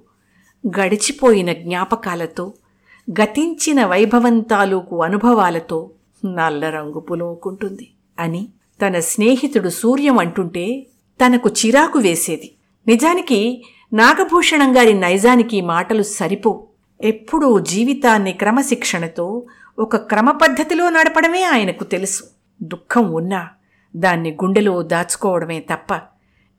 గడిచిపోయిన 0.78 1.52
జ్ఞాపకాలతో 1.52 2.52
గతించిన 3.10 3.84
వైభవం 3.84 4.40
తాలూకు 4.40 5.02
అనుభవాలతో 5.02 5.90
నల్ల 6.24 6.70
రంగు 6.70 7.00
పులుముకుంటుంది 7.00 7.90
అని 8.18 8.48
తన 8.80 8.98
స్నేహితుడు 9.00 9.68
సూర్యం 9.68 10.18
అంటుంటే 10.18 10.86
తనకు 11.26 11.48
చిరాకు 11.48 11.98
వేసేది. 11.98 12.54
నిజానికి 12.86 13.64
నాగభూషణం 13.94 14.76
గారి 14.76 14.92
నైజానికి 14.92 15.60
మాటలు 15.60 16.02
సరిపో. 16.02 16.66
ఎప్పుడూ 17.00 17.60
జీవితాన్ని 17.60 18.32
క్రమశిక్షణతో 18.32 19.42
ఒక 19.78 19.96
క్రమ 19.96 20.30
పద్ధతిలో 20.30 20.90
నడపడమే 20.90 21.42
ఆయనకు 21.42 21.84
తెలుసు. 21.84 22.22
దుఃఖం 22.62 23.12
ఉన్నా 23.12 23.48
దాన్ని 23.96 24.30
గుండెలో 24.30 24.82
దాచుకోవడమే 24.82 25.60
తప్ప 25.60 26.00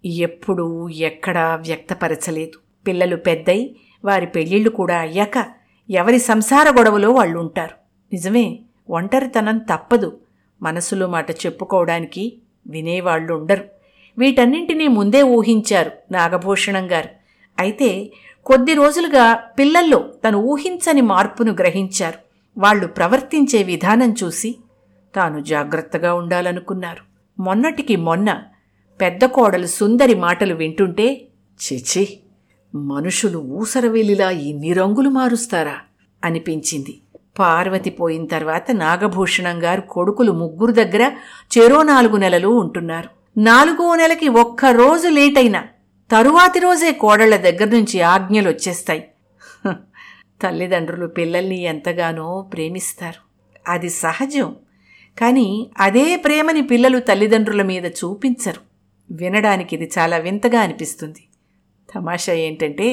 ఎప్పుడూ 0.06 0.90
ఎక్కడా 0.90 1.56
వ్యక్తపరచలేదు. 1.56 2.58
పిల్లలు 2.88 3.16
పెద్దయి 3.16 3.76
వారి 4.06 4.26
పెళ్ళిళ్ళు 4.26 4.70
కూడా 4.70 4.98
అయ్యాక 4.98 5.46
ఎవరి 5.90 6.20
సంసార 6.20 6.70
గొడవలో 6.70 7.12
వాళ్ళు 7.12 7.40
ఉంటారు 7.40 7.76
నిజమే 8.14 8.60
ఒంటరితనం 8.90 9.58
తప్పదు. 9.58 10.18
మనసులో 10.62 11.08
మాట 11.08 11.32
చెప్పుకోవడానికి 11.32 12.38
వినేవాళ్ళు 12.68 13.34
ఉండరు 13.34 13.66
వీటన్నింటినీ 14.18 14.88
ముందే 14.88 15.22
ఊహించారు 15.22 15.92
నాగభూషణం 16.12 16.92
గారు. 16.92 17.25
అయితే 17.60 18.12
కొద్ది 18.46 18.74
రోజులుగా 18.74 19.34
పిల్లల్లో 19.34 20.06
తను 20.28 20.38
ఊహించని 20.38 21.02
మార్పును 21.02 21.52
గ్రహించారు. 21.52 22.20
వాళ్ళు 22.58 22.88
ప్రవర్తించే 22.88 23.64
విధానం 23.64 24.16
చూసి 24.24 24.56
తాను 25.16 25.40
జాగ్రత్తగా 25.40 26.14
ఉండాలనుకున్నారు. 26.14 27.04
మొన్నటికి 27.42 27.96
మొన్న 27.96 28.42
పెద్ద 29.02 29.26
కోడలు 29.26 29.68
సుందరి 29.68 30.16
మాటలు 30.16 30.54
వింటుంటే 30.54 31.28
చిచి 31.60 32.20
మనుషులు 32.76 33.38
ఊసరవేలిలా 33.38 34.30
ఇన్ని 34.30 34.74
రంగులు 34.74 35.10
మారుస్తారా? 35.10 35.76
అనిపించింది. 36.26 37.00
పార్వతి 37.40 37.90
పోయిన 37.90 38.26
తర్వాత 38.26 38.72
నాగభూషణం 38.72 39.64
గారు 39.64 39.82
కొడుకులు 39.82 40.32
ముగ్గురు 40.32 40.72
దగ్గర 40.72 41.12
చెరో 41.58 41.84
నాలుగు 41.84 42.18
నెలలు 42.18 42.48
ఉంటున్నారు. 42.48 43.10
నాలుగో 43.40 43.96
నెలకి 43.96 44.28
ఒక్క 44.28 44.66
రోజు 44.66 45.08
లేట్ 45.08 45.38
తరువాతి 46.12 46.60
రోజే 46.60 46.92
కోడళ్ళ 46.92 47.36
దగ్గర 47.38 47.66
నుంచి 47.68 48.02
ఆజ్ఞలు 48.02 48.50
వచ్చేస్తాయి. 48.50 49.04
తల్లిదండ్రులు 50.42 51.08
పిల్లల్ని 51.08 51.64
ఎంతగానో 51.64 52.42
ప్రేమిస్తారు. 52.54 53.20
అది 53.68 53.90
సహజం. 53.90 54.56
కానీ 55.18 55.72
అదే 55.78 56.16
ప్రేమని 56.16 56.62
పిల్లలు 56.62 57.00
తల్లిదండ్రుల 57.00 57.62
మీద 57.62 57.86
చూపించరు. 57.86 58.62
వినడానికి 59.10 59.76
ఇది 59.76 59.92
చాలా 59.98 60.18
వింతగా 60.18 60.62
అనిపిస్తుంది. 60.62 61.22
తమాషా 61.90 62.34
ఏంటంటే 62.34 62.88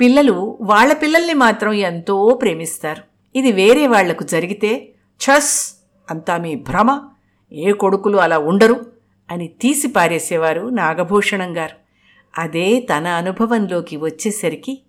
పిల్లలు 0.00 0.58
వాళ్ళ 0.60 0.92
పిల్లల్ని 0.92 1.34
మాత్రం 1.34 1.72
ఎంతో 1.72 2.38
ప్రేమిస్తారు. 2.42 3.02
ఇది 3.34 3.52
వేరే 3.52 3.86
వాళ్ళకు 3.86 4.24
జరిగితే 4.24 4.70
ఛస్! 5.20 5.54
అంతా 6.10 6.36
మీ 6.36 6.54
భ్రమ. 6.54 6.90
ఏ 7.52 7.72
కొడుకులు 7.72 8.18
అలా 8.18 8.38
ఉండరు 8.38 8.76
అని 9.30 9.48
తీసి 9.48 9.88
పారేసేవారు 9.88 10.68
నాగభూషణం 10.68 11.56
గారు. 11.56 11.79
అదే 12.38 12.80
తన 12.80 13.06
అనుభవంలోకి 13.06 13.96
వచ్చేసరికి 13.96 14.82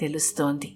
తెలుస్తోంది. 0.00 0.72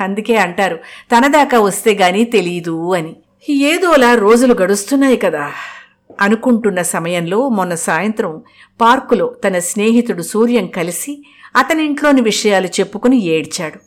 అందుకే 0.00 0.36
అంటారు 0.36 0.76
తనదాకా 1.16 1.60
వస్తే 1.60 1.94
గానీ 1.94 2.24
తెలీదు 2.24 2.94
అని. 2.94 3.16
ఏదోలా 3.50 4.14
రోజులు 4.14 4.54
గడుస్తున్నాయి 4.54 5.16
కదా. 5.16 5.50
అనుకుంటున్న 6.20 6.82
సమయంలో 6.82 7.48
మొన్న 7.48 7.74
సాయంత్రం 7.74 8.42
పార్కులో 8.80 9.34
తన 9.46 9.58
స్నేహితుడు 9.58 10.22
సూర్యం 10.22 10.66
కలిసి 10.66 11.24
అతని 11.56 11.84
ఇంట్లోని 11.84 12.20
విషయాలు 12.20 12.66
చెప్పుకుని 12.66 13.22
ఏడ్చాడు. 13.22 13.80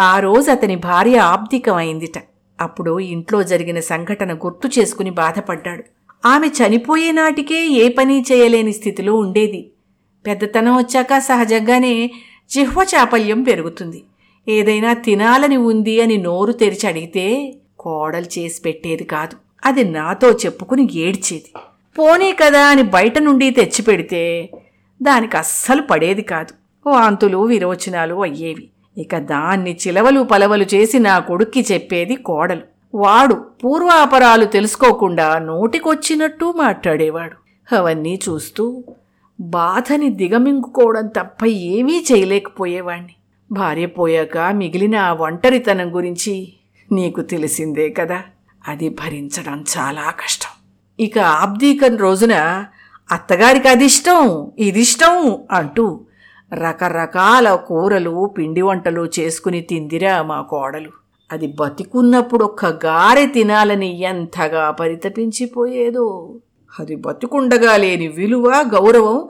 ఆ 0.00 0.18
రోజు 0.18 0.50
అతని 0.50 0.76
భార్య 0.76 1.18
ఆబ్దికమైందిట 1.18 2.22
అప్పుడు 2.60 3.00
ఇంట్లో 3.00 3.42
జరిగిన 3.42 3.80
సంఘటన 3.80 4.34
గుర్తు 4.34 4.80
చేసుకుని 4.80 5.10
బాధపడ్డాడు. 5.10 5.84
ఆమె 6.26 6.48
చనిపోయే 6.48 7.12
నాటికే 7.12 7.66
ఏ 7.66 7.88
పని 7.88 8.24
చేయలేని 8.32 8.72
స్థితిలో 8.72 9.14
ఉండేది. 9.14 9.70
పెద్దతనం 10.26 10.76
వచ్చాక 10.76 11.18
సహజంగానే 11.18 12.10
జిహ్వ 12.50 12.86
చాపల్యం 12.94 13.42
పెరుగుతుంది. 13.42 14.04
ఏదైనా 14.48 14.92
తినాలని 14.92 15.56
ఉంది 15.56 16.00
అని 16.00 16.16
నోరు 16.16 16.52
తెరిచి 16.52 16.86
అడిగితే 16.86 17.54
కోడలు 17.78 18.38
చేసి 18.38 18.60
పెట్టేది 18.60 19.04
కాదు. 19.04 19.36
అది 19.64 19.84
నాతో 19.84 20.30
చెప్పుకుని 20.30 20.88
ఏడ్చేది. 20.94 21.52
పోనీ 21.98 22.32
కదా 22.32 22.60
అని 22.60 22.82
బయట 22.82 23.18
నుండి 23.18 23.50
తెచ్చిపెడితే 23.50 24.50
దానికి 25.02 25.36
అస్సలు 25.36 25.82
పడేది 25.82 26.22
కాదు. 26.22 26.54
వాంతులు 26.88 27.38
విరోచనాలు 27.38 28.22
అయ్యేవి. 28.22 28.68
ఇక 28.98 29.18
దాన్ని 29.18 29.76
చిలవలు 29.86 30.22
పలవలు 30.22 30.66
చేసి 30.74 30.98
నా 30.98 31.18
కొడుక్కి 31.18 31.66
చెప్పేది 31.72 32.16
కోడలు. 32.16 32.60
వాడు 32.94 33.34
పూర్వాపరాలు 33.34 34.44
తెలుసుకోకుండా 34.44 35.38
నోటికొచ్చినట్టు 35.38 36.54
మాట్లాడేవాడు. 36.56 37.36
అవన్నీ 37.74 38.20
చూస్తూ 38.28 38.84
బాధని 39.40 40.08
దిగమింగుకోవడం 40.08 41.06
తప్ప 41.06 41.46
ఏమీ 41.46 42.04
చేయలేకపోయేవాణ్ణి. 42.12 43.14
భార్య 43.52 43.86
పోయాక 43.86 44.38
మిగిలిన 44.38 44.96
ఆ 44.96 45.12
ఒంటరితనం 45.12 45.96
గురించి 45.96 46.52
నీకు 46.92 47.20
తెలిసిందే 47.20 47.90
కదా. 47.90 48.22
అది 48.68 48.88
భరించడం 48.88 49.64
చాలా 49.78 50.10
కష్టం. 50.10 50.48
ఇక 51.00 51.18
ఆబ్దీకన్ 51.18 51.98
రోజున 51.98 52.64
అత్తగారికి 53.12 53.68
అది 53.68 53.84
ఇష్టం 53.84 54.50
ఇది 54.58 54.80
ఇష్టం 54.80 55.38
అంటూ 55.50 56.00
రకరకాల 56.54 57.54
కూరలు 57.54 58.34
పిండి 58.38 58.60
వంటలు 58.60 59.10
చేసుకుని 59.20 59.60
తిందిరా 59.60 60.22
మా 60.22 60.40
కోడలు. 60.40 60.90
అది 61.32 61.46
బతికున్నప్పుడు 61.46 62.44
ఒక్క 62.44 62.66
గారె 62.66 63.26
తినాలని 63.26 64.00
ఎంతగా 64.00 64.70
పరితపించిపోయేదో. 64.70 66.34
అది 66.78 66.94
బతుకుండగా 66.94 67.76
లేని 67.76 68.08
విలువ 68.08 68.70
గౌరవం 68.74 69.28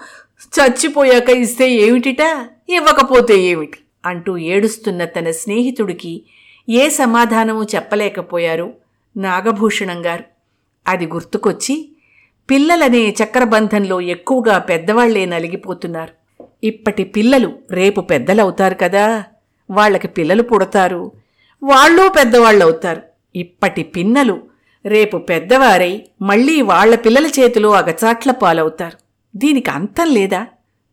చచ్చిపోయాక 0.61 1.31
ఇస్తే 1.31 1.71
ఏమిటిట? 1.71 2.49
ఇవ్వకపోతే 2.69 3.39
ఏమిటి? 3.39 3.79
అంటూ 4.07 4.37
ఏడుస్తున్న 4.37 5.05
తన 5.05 5.31
స్నేహితుడికి 5.31 6.23
ఏ 6.69 6.89
సమాధానము 6.89 7.65
చెప్పలేకపోయారు 7.65 8.73
నాగభూషణం 9.17 10.07
గారు. 10.07 10.25
అది 10.89 11.07
గుర్తుకొచ్చి 11.07 11.97
పిల్లలనే 12.51 13.17
చక్రబంధంలో 13.25 14.01
ఎక్కువగా 14.01 14.59
పెద్దవాళ్ళే 14.59 15.27
నలిగిపోతున్నారు. 15.27 16.43
ఇప్పటి 16.65 17.05
పిల్లలు 17.05 17.53
రేపు 17.71 18.01
పెద్దలవుతారు 18.01 18.75
కదా? 18.75 19.25
వాళ్ళకి 19.71 20.09
పిల్లలు 20.09 20.43
పుడతారు. 20.43 21.13
వాళ్ళు 21.63 22.09
పెద్దవాళ్ళు 22.09 22.65
అవుతారు 22.65 23.03
ఇప్పటి 23.37 23.83
పిన్నలు 23.83 24.50
రేపు 24.87 25.17
పెద్దవారై 25.19 26.03
మళ్ళీ 26.23 26.63
వాళ్ళ 26.63 26.95
పిల్లల 26.95 27.27
చేతిలో 27.27 27.71
అగచాట్ల 27.71 28.31
పాలవుతారు. 28.31 28.97
దీనికి 29.37 29.71
అంతం 29.71 30.07
లేదా? 30.07 30.47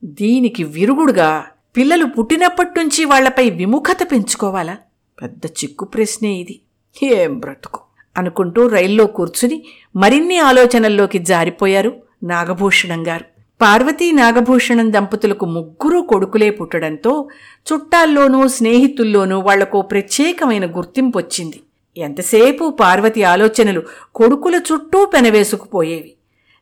దీనికి 0.03 0.63
విరుగుడుగా 0.63 1.45
పిల్లలు 1.77 2.05
పుట్టినప్పటినుంచి 2.05 3.05
వాళ్ళపై 3.05 3.49
విముఖత 3.49 3.97
పెంచుకోవాలా? 4.11 4.77
పెద్ద 5.21 5.41
చిక్కు 5.45 5.85
ప్రశ్నే 5.85 6.29
ఇది. 6.29 6.59
ఏం 7.03 7.39
బ్రతుకు? 7.39 7.79
అనుకుంటూ 8.17 8.67
రైల్లో 8.67 9.05
కూర్చుని 9.05 9.63
మరిన్ని 9.95 10.37
ఆలోచనల్లోకి 10.37 11.17
జారిపోయారు 11.17 11.93
నాగభూషణం 12.23 13.07
గారు. 13.07 13.25
పార్వతీ 13.61 14.11
నాగభూషణం 14.11 14.91
దంపతులకు 14.93 15.45
ముగ్గురు 15.45 15.99
కొడుకులే 15.99 16.49
పుట్టడంతో 16.49 17.29
చుట్టాల్లోనూ 17.73 18.47
స్నేహితుల్లోనూ 18.47 19.39
వాళ్ళకో 19.39 19.81
ప్రత్యేకమైన 19.81 20.77
గుర్తింపు 20.77 21.17
వచ్చింది. 21.17 21.59
ఎంతసేపు 21.97 22.69
పార్వతి 22.69 23.23
ఆలోచనలు 23.23 23.81
కొడుకుల 24.15 24.61
చుట్టూ 24.73 25.05
పెనవేసుకుపోయేవి. 25.05 26.13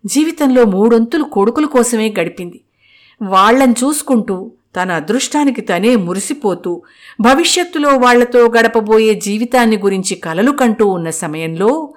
జీవితంలో 0.05 0.65
మూడొంతులు 0.65 1.23
కొడుకుల 1.23 1.65
కోసమే 1.65 2.13
గడిపింది. 2.19 2.61
వాళ్ళను 3.21 3.71
చూసుకుంటూ 3.71 4.51
తన 4.81 4.91
అదృష్టానికి 4.91 5.61
తనే 5.61 5.95
మురిసిపోతూ 5.95 6.81
భవిష్యత్తులో 7.21 7.89
వాళ్ళతో 7.89 8.39
గడపబోయే 8.39 9.13
జీవితాన్ని 9.13 9.77
గురించి 9.77 10.15
కలలు 10.15 10.51
కంటూ 10.51 10.87
ఉన్న 10.87 11.09
సమయంలో 11.09 11.93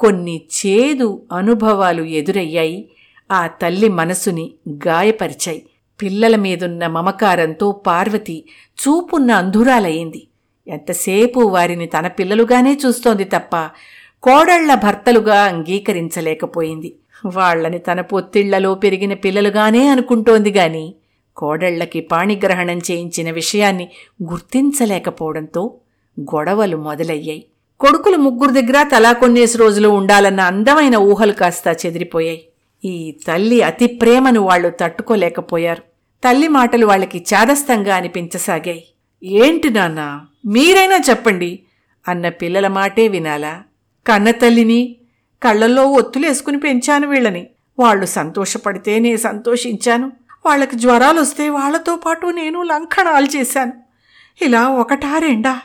కొన్ని 0.00 0.42
చేదు 0.66 1.22
అనుభవాలు 1.32 2.02
ఎదురయ్యాయి. 2.02 2.88
ఆ 3.32 3.46
తల్లి 3.46 3.88
మనసుని 3.88 4.52
గాయపరిచాయి. 4.70 5.62
పిల్లల 6.02 6.36
మీదున్న 6.36 6.86
మమకారంతో 6.86 7.72
పార్వతి 7.72 8.44
చూపున్న 8.80 9.30
అంధురాలయ్యింది. 9.30 10.27
ఎంతసేపు 10.68 11.40
వారిని 11.40 11.86
తన 11.86 12.06
పిల్లలుగానే 12.06 12.78
చూస్తోంది 12.86 13.24
తప్ప 13.24 13.56
కోడళ్ళ 14.22 14.74
భర్తలుగా 14.74 15.40
అంగీకరించలేకపోయింది. 15.40 16.94
వాళ్ళని 17.26 17.78
తన 17.78 18.00
పొత్తిళ్ళలో 18.00 18.74
పెరిగిన 18.74 19.14
పిల్లలుగానే 19.14 19.88
అనుకుంటోంది 19.88 20.50
గాని 20.50 20.94
కోడళ్ళకి 21.36 22.00
పాణిగ్రహణం 22.00 22.78
చేయించిన 22.78 23.30
విషయాన్ని 23.30 23.88
గుర్తించలేకపోవడంతో 24.22 25.74
గొడవలు 26.20 26.76
మొదలయ్యాయి. 26.76 27.44
కొడుకులు 27.80 28.16
ముగ్గురు 28.16 28.50
దగ్గర 28.50 28.82
తలా 28.82 29.12
కొన్నేసి 29.12 29.58
రోజులు 29.58 29.88
ఉండాలన్న 29.88 30.40
అందమైన 30.40 30.96
ఊహలు 30.96 31.32
కాస్త 31.32 31.86
చెదిరిపోయాయి. 31.86 32.44
ఈ 32.84 33.18
తల్లి 33.26 33.62
అతి 33.62 33.86
ప్రేమను 33.86 34.40
వాళ్ళు 34.40 34.72
తట్టుకోలేకపోయారు. 34.80 35.82
తల్లి 36.24 36.48
మాటలు 36.48 36.86
వాళ్ళకి 36.86 37.24
చాదస్తంగా 37.34 37.96
అనిపించసాగాయి. 37.96 38.84
ఏంటి 39.24 39.70
నాన్నా? 39.70 40.26
మీరైనా 40.48 40.96
చెప్పండి 41.10 41.62
అన్న 42.08 42.28
పిల్లల 42.28 42.68
మాటే 42.68 43.08
వినాలా? 43.08 43.62
కన్నతల్లిని 44.06 44.96
కళ్ళల్లో 45.42 45.84
ఒత్తులేసుకుని 45.84 46.60
పెంచాను 46.60 47.08
వీళ్ళని. 47.08 47.46
వాళ్ళు 47.78 48.06
సంతోషపడితే 48.06 48.98
నే 48.98 49.16
సంతోషించాను. 49.16 50.12
వాళ్ళకి 50.46 50.76
జ్వరాలు 50.76 51.20
వస్తే 51.20 51.48
వాళ్ళతో 51.48 51.96
పాటు 51.96 52.26
నేను 52.26 52.62
లంకణాలు 52.62 53.36
చేశాను. 53.36 53.72
ఇలా 54.42 54.68
ఒకటా 54.68 55.18
రెండా? 55.18 55.60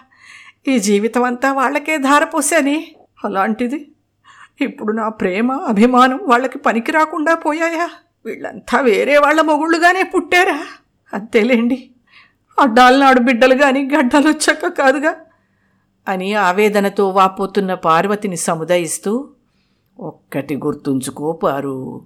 ఈ 0.67 0.79
జీవితం 0.79 1.23
అంతా 1.23 1.53
వాళ్ళకే 1.53 1.97
ధారపోసానే 1.97 2.95
అలాంటిది 3.25 3.91
ఇప్పుడు 4.61 4.93
నా 4.93 5.09
ప్రేమ 5.09 5.51
అభిమానం 5.51 6.19
వాళ్ళకి 6.23 6.57
పనికి 6.57 6.91
రాకుండా 6.91 7.35
పోయాయా? 7.35 7.89
వీళ్ళంతా 8.25 8.79
వేరే 8.79 9.17
వాళ్ళ 9.17 9.41
మొగుళ్ళుగానే 9.41 10.03
పుట్టారా? 10.03 10.65
అంతేలేండి. 11.13 11.89
అడ్డాలనాడు 12.59 13.19
బిడ్డలు 13.19 13.55
గాని 13.55 13.89
గడ్డలు 13.95 14.27
వచ్చాక 14.29 14.67
కాదుగా? 14.67 15.15
అని 16.07 16.33
ఆవేదనతో 16.33 17.09
వాపోతున్న 17.09 17.73
పార్వతిని 17.73 18.37
సముదాయిస్తూ 18.37 19.27
ఒక్కటి 19.99 20.55
గుర్తుంచుకో 20.55 21.31
పారు 21.31 22.01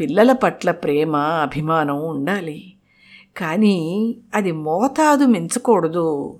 పిల్లల 0.00 0.32
పట్ల 0.32 0.70
ప్రేమ 0.70 1.16
అభిమానం 1.16 2.08
ఉండాలి. 2.08 2.72
కానీ 3.36 4.16
అది 4.34 4.52
మోతాదు 4.52 5.24
మించకూడదు 5.24 6.38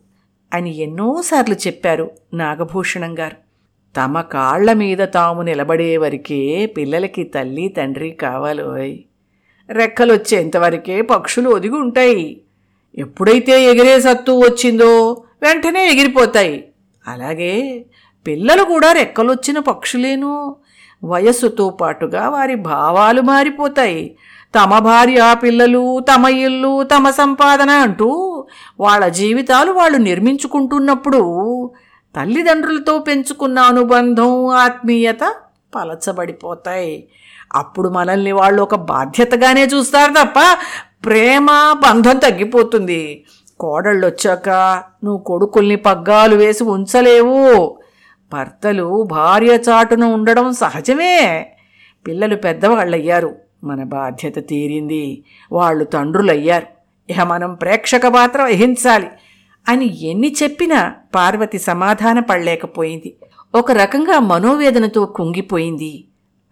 అని 0.55 0.79
ఎన్నోసార్లు 0.79 1.55
చెప్పారు 1.55 2.11
నాగభూషణం 2.35 3.19
గారు. 3.19 3.37
తమ 3.97 4.21
కాళ్ళ 4.21 4.73
మీద 4.73 4.99
తాము 4.99 5.43
నిలబడే 5.43 5.97
వరకే 5.97 6.67
పిల్లలకి 6.67 7.25
తల్లి 7.25 7.69
తండ్రి 7.69 8.11
కావాలోయ్ 8.11 8.99
రెక్కలొచ్చేంతవరకే 9.69 11.03
పక్షులు 11.03 11.51
ఒదిగి 11.51 11.75
ఉంటాయి 11.75 12.41
ఎప్పుడైతే 12.95 13.55
ఎగిరే 13.71 13.95
సత్తు 14.01 14.33
వచ్చిందో 14.47 14.91
వెంటనే 15.43 15.83
ఎగిరిపోతాయి. 15.93 16.57
అలాగే 17.07 17.55
పిల్లలు 18.27 18.63
కూడా 18.63 18.93
రెక్కలొచ్చిన 18.93 19.59
పక్షులేను 19.59 20.33
వయస్సుతో 21.03 21.71
పాటుగా 21.81 22.23
వారి 22.29 22.55
భావాలు 22.55 23.23
మారిపోతాయి. 23.23 24.17
తమ 24.55 24.79
భార్య 24.79 25.21
పిల్లలు 25.43 25.83
తమ 26.01 26.25
ఇల్లు 26.47 26.73
తమ 26.85 27.11
సంపాదన 27.11 27.71
అంటూ 27.87 28.11
వాళ్ళ 28.81 29.05
జీవితాలు 29.21 29.71
వాళ్ళు 29.73 29.99
నిర్మించుకుంటున్నప్పుడు 29.99 31.23
తల్లిదండ్రులతో 32.15 32.95
పెంచుకున్న 32.99 33.59
అనుబంధం 33.73 34.33
ఆత్మీయత 34.65 35.25
పలచబడిపోతాయి. 35.75 36.95
అప్పుడు 37.55 37.89
మనల్ని 37.89 38.33
వాళ్ళు 38.33 38.61
ఒక 38.63 38.75
బాధ్యతగానే 38.75 39.65
చూస్తారు 39.65 40.13
తప్ప 40.13 40.39
ప్రేమ 41.05 41.47
బంధం 41.73 42.19
తగ్గిపోతుంది. 42.19 43.25
కోడళ్ళు 43.61 44.07
వచ్చాక 44.07 44.49
నువ్వు 45.05 45.19
కొడుకుల్ని 45.19 45.77
పగ్గాలు 45.77 46.37
వేసి 46.37 46.65
ఉంచలేవు. 46.65 47.79
భర్తలు 48.33 49.03
భార్య 49.03 49.59
చాటున 49.69 50.05
ఉండడం 50.05 50.53
సహజమే. 50.53 51.47
పిల్లలు 52.07 52.37
పెద్దవాళ్ళయ్యారు. 52.37 53.37
మన 53.65 53.85
బాధ్యత 53.85 54.49
తీరింది. 54.49 55.25
వాళ్ళు 55.53 55.85
తండ్రులయ్యారు. 55.85 56.67
ఇక 57.11 57.21
మనం 57.21 57.55
ప్రేక్షక 57.55 58.07
పాత్ర 58.07 58.43
వహించాలి 58.43 59.09
అని 59.69 60.05
ఎన్ని 60.05 60.37
చెప్పినా 60.43 60.95
పార్వతి 61.15 61.59
సమాధాన 61.59 62.21
పడలేకపోయింది. 62.21 63.17
ఒక 63.55 63.73
రకంగా 63.73 64.21
మనోవేదనతో 64.21 65.07
కుంగిపోయింది. 65.07 66.05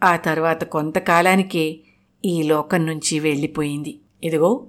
ఆ 0.05 0.17
తర్వాత 0.17 0.65
కొంతకాలానికే 0.65 1.79
ఈ 2.25 2.43
లోకం 2.43 2.87
నుంచి 2.87 3.21
వెళ్ళిపోయింది. 3.21 3.99
ఇదిగో 4.25 4.67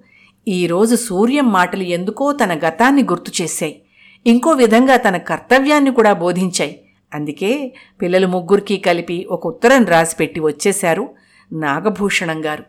ఈరోజు 0.47 0.95
సూర్యం 0.95 1.51
మాటలు 1.51 1.83
ఎందుకో 1.83 2.31
తన 2.31 2.59
గతాన్ని 2.67 3.03
గుర్తు 3.03 3.31
చేశాయి. 3.41 3.81
ఇంకో 4.27 4.51
విధంగా 4.51 4.97
తన 4.97 5.17
కర్తవ్యాన్ని 5.17 5.91
కూడా 5.91 6.13
బోధించాయి. 6.13 6.81
అందుకే 7.13 7.73
పిల్లలు 8.01 8.27
ముగ్గురికి 8.27 8.77
కలిపి 8.77 9.27
ఒక 9.31 9.47
ఉత్తరం 9.47 9.85
రాసిపెట్టి 9.85 10.39
వచ్చేశారు 10.39 11.09
నాగభూషణం 11.53 12.45
గారు. 12.45 12.63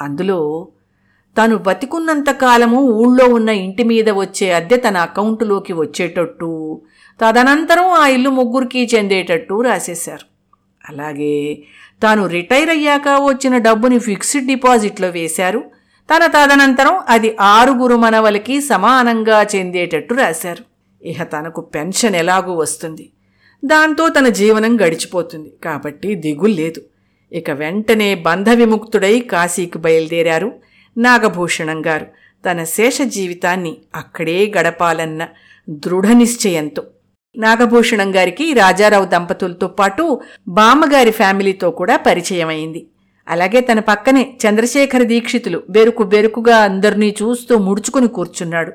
అందులో 0.00 0.68
తాను 1.36 1.56
బతికున్నంత 1.56 2.30
కాలము 2.30 2.80
ఊళ్ళో 2.80 3.26
ఉన్న 3.26 3.48
ఇంటి 3.48 3.84
మీద 3.84 4.10
వచ్చే 4.10 4.52
అద్దె 4.52 4.76
తన 4.76 4.96
అకౌంటులోకి 4.96 5.72
వచ్చేటట్టు 5.72 6.80
తదనంతరం 7.20 7.88
ఆ 7.90 8.06
ఇల్లు 8.06 8.30
ముగ్గురికి 8.30 8.88
చెందేటట్టు 8.94 9.62
రాసేశారు. 9.62 10.26
అలాగే 10.88 11.62
తాను 12.02 12.26
రిటైర్ 12.26 12.70
అయ్యాక 12.70 13.08
వచ్చిన 13.08 13.58
డబ్బుని 13.58 13.98
ఫిక్స్డ్ 13.98 14.46
డిపాజిట్లో 14.46 15.08
వేశారు. 15.08 15.75
తన 16.08 16.26
తదనంతరం 16.26 17.00
అది 17.08 17.36
ఆరుగురు 17.40 17.96
మనవలకి 17.96 18.60
సమానంగా 18.60 19.42
చెందేటట్టు 19.42 20.14
రాశారు. 20.14 20.64
ఇహ 21.06 21.24
తనకు 21.24 21.60
పెన్షన్ 21.60 22.16
ఎలాగూ 22.16 22.54
వస్తుంది. 22.54 23.10
దాంతో 23.64 24.08
తన 24.08 24.28
జీవనం 24.28 24.80
గడిచిపోతుంది. 24.80 25.52
కాబట్టి 25.64 26.14
దిగులు 26.14 26.54
లేదు. 26.54 26.80
ఇక 27.32 27.50
వెంటనే 27.50 28.14
బంధ 28.14 28.50
విముక్తుడై 28.50 29.20
కాశీకి 29.20 29.78
బయలుదేరారు 29.78 30.52
నాగభూషణం 30.98 31.86
గారు. 31.86 32.06
తన 32.50 32.64
శేష 32.64 33.02
జీవితాన్ని 33.02 33.76
అక్కడే 33.94 34.52
గడపాలన్న 34.58 35.28
దృఢ 35.68 36.06
నిశ్చయంతో. 36.06 36.82
నాగభూషణం 37.36 38.14
గారికి 38.14 38.52
రాజారావు 38.52 39.04
దంపతులతో 39.04 39.68
పాటు 39.68 40.20
బామ్మగారి 40.48 41.10
ఫ్యామిలీతో 41.10 41.70
కూడా 41.70 41.96
పరిచయం 41.96 42.48
అయింది 42.48 42.86
అలాగే 43.28 43.60
తన 43.60 43.80
పక్కనే 43.80 44.36
చంద్రశేఖర 44.48 45.02
దీక్షితులు 45.02 45.62
బెరుకు 45.70 46.02
బెరుకుగా 46.02 46.56
అందరినీ 46.56 47.14
చూస్తూ 47.22 47.58
ముడుచుకుని 47.58 48.08
కూర్చున్నాడు. 48.08 48.72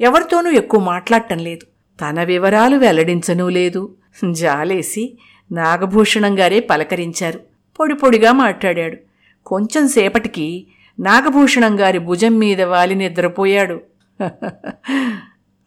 ఎవరితోనూ 0.00 0.50
ఎక్కువ 0.50 0.80
మాట్లాడటం 0.80 1.38
లేదు. 1.38 1.66
తన 2.00 2.22
వివరాలు 2.22 2.76
వెల్లడించనూ 2.76 3.48
లేదు. 3.48 3.94
జాలేసి 4.30 5.18
నాగభూషణం 5.52 6.38
గారే 6.38 6.60
పలకరించారు. 6.60 7.40
పొడి 7.80 7.94
పొడిగా 7.94 8.32
మాట్లాడాడు. 8.32 8.96
కొంచెం 9.46 9.88
సేపటికి 9.88 10.66
నాగభూషణం 11.00 11.80
గారి 11.80 11.98
భుజం 11.98 12.38
మీద 12.38 12.62
వాలి 12.62 12.94
నిద్రపోయాడు. 12.94 13.80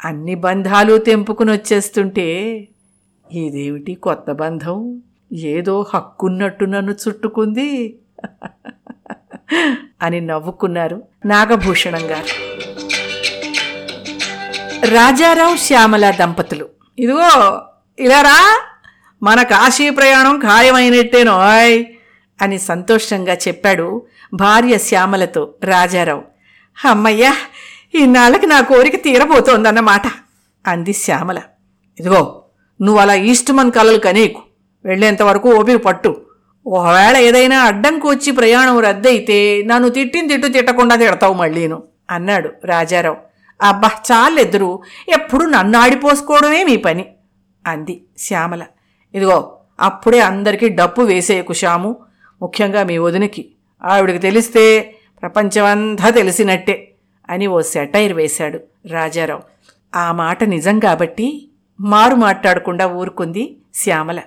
అన్ని 0.05 0.35
బంధాలు 0.35 0.97
తెంపుకుని 0.97 1.51
వచ్చేస్తుంటే 1.51 2.67
ఇదేమిటి 3.31 3.95
కొత్త 3.95 4.31
బంధం? 4.31 5.01
ఏదో 5.33 5.85
హక్కున్నట్టు 5.93 6.65
నన్ను 6.65 6.91
చుట్టుకుంది. 6.91 7.95
అని 10.01 10.21
నవ్వుకున్నారు 10.21 11.03
నాగభూషణం 11.25 12.11
గారు. 12.11 12.55
రాజారావు 14.85 15.57
శ్యామల 15.57 16.11
దంపతులు. 16.11 16.69
ఇదిగో 16.99 17.61
ఇలారా 17.99 18.61
మన 19.23 19.43
కాశీ 19.43 19.89
ప్రయాణం 19.89 20.39
ఖాయమైనట్టేనోయ్ 20.39 21.85
అని 22.41 22.59
సంతోషంగా 22.59 23.33
చెప్పాడు 23.33 24.05
భార్య 24.33 24.77
శ్యామలతో 24.77 25.53
రాజారావు. 25.63 26.23
అమ్మయ్యా 26.87 27.35
ఇన్నాళ్ళకి 27.93 28.45
నా 28.45 28.61
కోరిక 28.61 29.03
తీరబోతోందన్నమాట 29.03 30.01
అంది 30.67 30.93
శ్యామల. 30.93 31.41
ఇదిగో 31.99 32.43
నువ్వు 32.81 33.01
అలా 33.01 33.13
ఈస్ట్మన్ 33.13 33.71
కలలు 33.71 33.97
కనీకు. 33.97 34.41
వెళ్ళేంతవరకు 34.85 35.49
ఓపిక 35.53 35.83
పట్టు. 35.83 36.24
ఒకవేళ 36.67 37.17
ఏదైనా 37.17 37.59
అడ్డంకు 37.59 38.09
వచ్చి 38.09 38.31
ప్రయాణం 38.31 38.79
రద్దయితే 38.79 39.63
నన్ను 39.65 39.89
తిట్టిన 39.89 40.27
తిట్టు 40.27 40.47
తిట్టకుండా 40.47 40.95
తిడతావు 40.95 41.33
మళ్ళీను 41.33 41.83
అన్నాడు 42.09 42.49
రాజారావు. 42.65 43.17
అబ్బా 43.61 43.91
చాలెదురు. 44.11 44.79
ఎప్పుడు 45.09 45.45
నన్ను 45.45 45.79
ఆడిపోసుకోవడమే 45.79 46.63
మీ 46.63 46.77
పని 46.77 47.05
అంది 47.67 48.01
శ్యామల. 48.17 48.63
ఇదిగో 49.13 49.57
అప్పుడే 49.79 50.19
అందరికీ 50.19 50.69
డప్పు 50.69 51.01
వేసేయకు 51.01 51.53
శ్యాము 51.53 51.95
ముఖ్యంగా 52.41 52.83
మీ 52.83 52.97
వదినకి. 52.97 53.45
ఆవిడికి 53.83 54.19
తెలిస్తే 54.19 54.95
ప్రపంచమంతా 55.21 56.09
తెలిసినట్టే 56.09 56.91
అని 57.29 57.47
ఓ 57.47 57.61
సెటైర్ 57.61 58.13
వేశాడు 58.13 58.59
రాజారావు. 58.87 59.41
ఆ 59.95 60.11
మాట 60.11 60.43
నిజం 60.43 60.79
కాబట్టి 60.79 61.47
మారు 61.79 62.15
మాట్లాడకుండా 62.15 62.87
ఊరుకుంది 62.87 63.57
శ్యామల. 63.75 64.19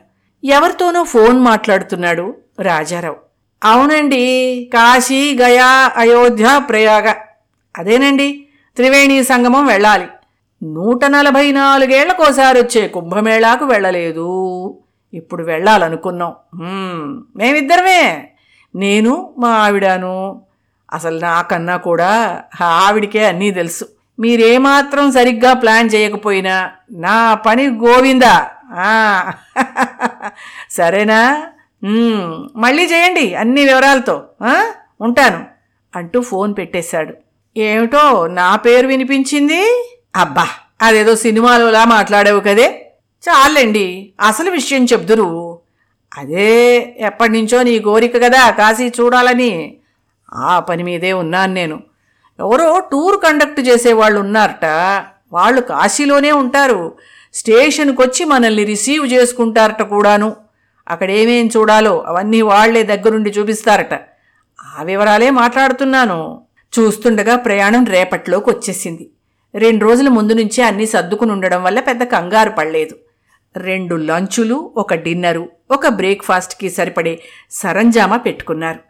ఎవరితోనో 0.45 1.03
ఫోన్ 1.03 1.41
మాట్లాడుతున్నాడు 1.41 2.35
రాజారావు. 2.61 3.17
అవునండి 3.65 4.25
కాశీ 4.75 5.39
గయా 5.41 5.93
అయోధ్య 5.97 6.61
ప్రయాగ. 6.69 7.13
అదేనండి 7.79 8.47
త్రివేణి 8.77 9.25
సంగమం 9.25 9.67
వెళ్ళాలి. 9.67 10.07
నూట 10.63 11.05
నలభై 11.05 11.53
నాలుగేళ్ళకోసారి 11.53 12.61
వచ్చే 12.61 12.89
కుంభమేళాకు 12.89 13.65
వెళ్ళలేదు. 13.65 14.79
ఇప్పుడు 15.15 15.45
వెళ్ళాలనుకున్నాం. 15.45 16.33
మేమిద్దరమే. 17.37 18.29
నేను 18.75 19.35
మా 19.39 19.49
ఆవిడను. 19.49 20.43
అసలు 20.93 21.19
నాకన్నా 21.19 21.77
కూడా 21.77 22.43
ఆవిడికే 22.61 23.27
అన్నీ 23.27 23.51
తెలుసు. 23.51 23.85
మీరేమాత్రం 24.21 25.13
సరిగ్గా 25.13 25.53
ప్లాన్ 25.53 25.91
చేయకపోయినా 25.95 26.71
నా 26.93 27.35
పని 27.35 27.67
గోవిందా? 27.67 28.47
సరేనా? 30.71 31.21
మళ్ళీ 32.57 32.85
చేయండి 32.85 33.35
అన్ని 33.35 33.65
వివరాలతో. 33.65 34.17
ఉంటాను. 35.01 35.45
అంటూ 35.97 36.21
ఫోన్ 36.21 36.55
పెట్టేశాడు. 36.59 37.15
ఏమిటో 37.57 38.27
నా 38.27 38.57
పేరు 38.57 38.87
వినిపించింది? 38.87 39.63
అబ్బా! 40.17 40.47
అదేదో 40.83 41.17
సినిమాలోలా 41.17 41.85
మాట్లాడావు 41.85 42.41
కదే. 42.41 42.69
చాలండి. 43.23 44.13
అసలు 44.21 44.51
విషయం 44.51 44.85
చెప్దురు 44.85 45.59
అదే 46.19 46.51
ఎప్పటి 46.99 47.33
నుంచో 47.33 47.63
నీ 47.63 47.79
కోరిక 47.79 48.17
కదా 48.25 48.51
కాశీ 48.51 48.93
చూడాలని. 49.01 49.77
ఆ 50.35 50.61
పని 50.61 50.83
మీదే 50.83 51.13
ఉన్నాను 51.13 51.55
నేను. 51.55 51.77
ఎవరో 52.41 52.81
టూర్ 52.93 53.17
కండక్ట్ 53.25 53.61
చేసేవాళ్ళు 53.61 54.21
ఉన్నారట. 54.21 54.65
వాళ్ళు 55.33 55.61
కాశీలోనే 55.61 56.33
ఉంటారు. 56.33 56.83
స్టేషన్కి 57.39 58.03
వచ్చి 58.03 58.23
మనల్ని 58.25 58.65
రిసీవ్ 58.65 59.05
చేసుకుంటారట 59.13 59.83
కూడాను. 59.83 60.29
అక్కడ 60.89 61.11
ఏమేం 61.21 61.47
చూడాలో 61.57 61.95
అవన్నీ 62.11 62.41
వాళ్ళే 62.51 62.83
దగ్గరుండి 62.83 63.31
చూపిస్తారట. 63.31 63.95
ఆ 64.59 64.83
వివరాలే 64.83 65.31
మాట్లాడుతున్నాను. 65.31 66.19
చూస్తుండగా 66.75 67.35
ప్రయాణం 67.37 67.85
రేపట్లోకి 67.85 68.51
వచ్చేసింది 68.51 69.05
రెండు 69.55 69.83
రోజుల 69.85 70.09
ముందు 70.09 70.33
నుంచే 70.33 70.63
అన్నీ 70.63 70.87
సర్దుకుని 70.87 71.33
ఉండడం 71.33 71.61
వల్ల 71.67 71.81
పెద్ద 71.81 72.03
కంగారు 72.15 72.51
పడలేదు. 72.51 72.95
రెండు 73.57 73.95
లంచులు 74.09 74.57
ఒక 74.77 74.95
డిన్నరు 74.95 75.45
ఒక 75.71 75.87
బ్రేక్ఫాస్ట్కి 76.01 76.69
సరిపడే 76.71 77.15
సరంజామా 77.51 78.17
పెట్టుకున్నారు. 78.17 78.81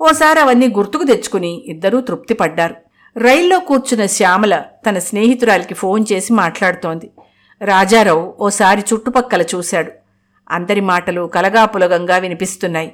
ఓసారి 0.00 0.40
అవన్నీ 0.40 0.66
గుర్తుకు 0.78 1.04
తెచ్చుకుని 1.04 1.52
ఇద్దరూ 1.66 2.00
తృప్తి 2.00 2.34
పడ్డారు 2.34 2.76
రైల్లో 3.16 3.58
కూర్చున్న 3.68 4.04
శ్యామల 4.16 4.54
తన 4.86 4.98
స్నేహితురాలికి 4.98 5.74
ఫోన్ 5.74 6.04
చేసి 6.12 6.32
మాట్లాడుతోంది. 6.32 7.06
రాజారావు 7.60 8.34
ఓసారి 8.40 8.84
చుట్టుపక్కల 8.94 9.42
చూశాడు. 9.42 9.92
అందరి 10.50 10.80
మాటలు 10.80 11.26
కలగాపులగంగా 11.26 12.18
వినిపిస్తున్నాయి. 12.18 12.92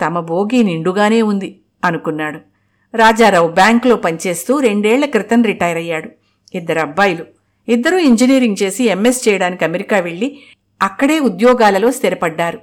తమ 0.00 0.20
భోగి 0.20 0.62
నిండుగానే 0.62 1.22
ఉంది 1.22 1.60
అనుకున్నాడు. 1.84 2.40
రాజారావు 2.94 3.48
బ్యాంకులో 3.48 3.96
పనిచేస్తూ 3.96 4.58
రెండేళ్ళ 4.58 5.04
క్రితం 5.04 5.42
రిటైర్ 5.42 5.76
అయ్యాడు. 5.76 6.10
ఇద్దరు 6.54 6.78
అబ్బాయిలు. 6.78 7.24
ఇద్దరూ 7.68 7.98
ఇంజనీరింగ్ 7.98 8.56
చేసి 8.62 8.84
ఎంఎస్ 8.84 9.28
చేయడానికి 9.28 9.64
అమెరికా 9.64 9.98
వెళ్ళి 9.98 10.38
అక్కడే 10.82 11.18
ఉద్యోగాలలో 11.18 11.90
స్థిరపడ్డారు. 11.90 12.58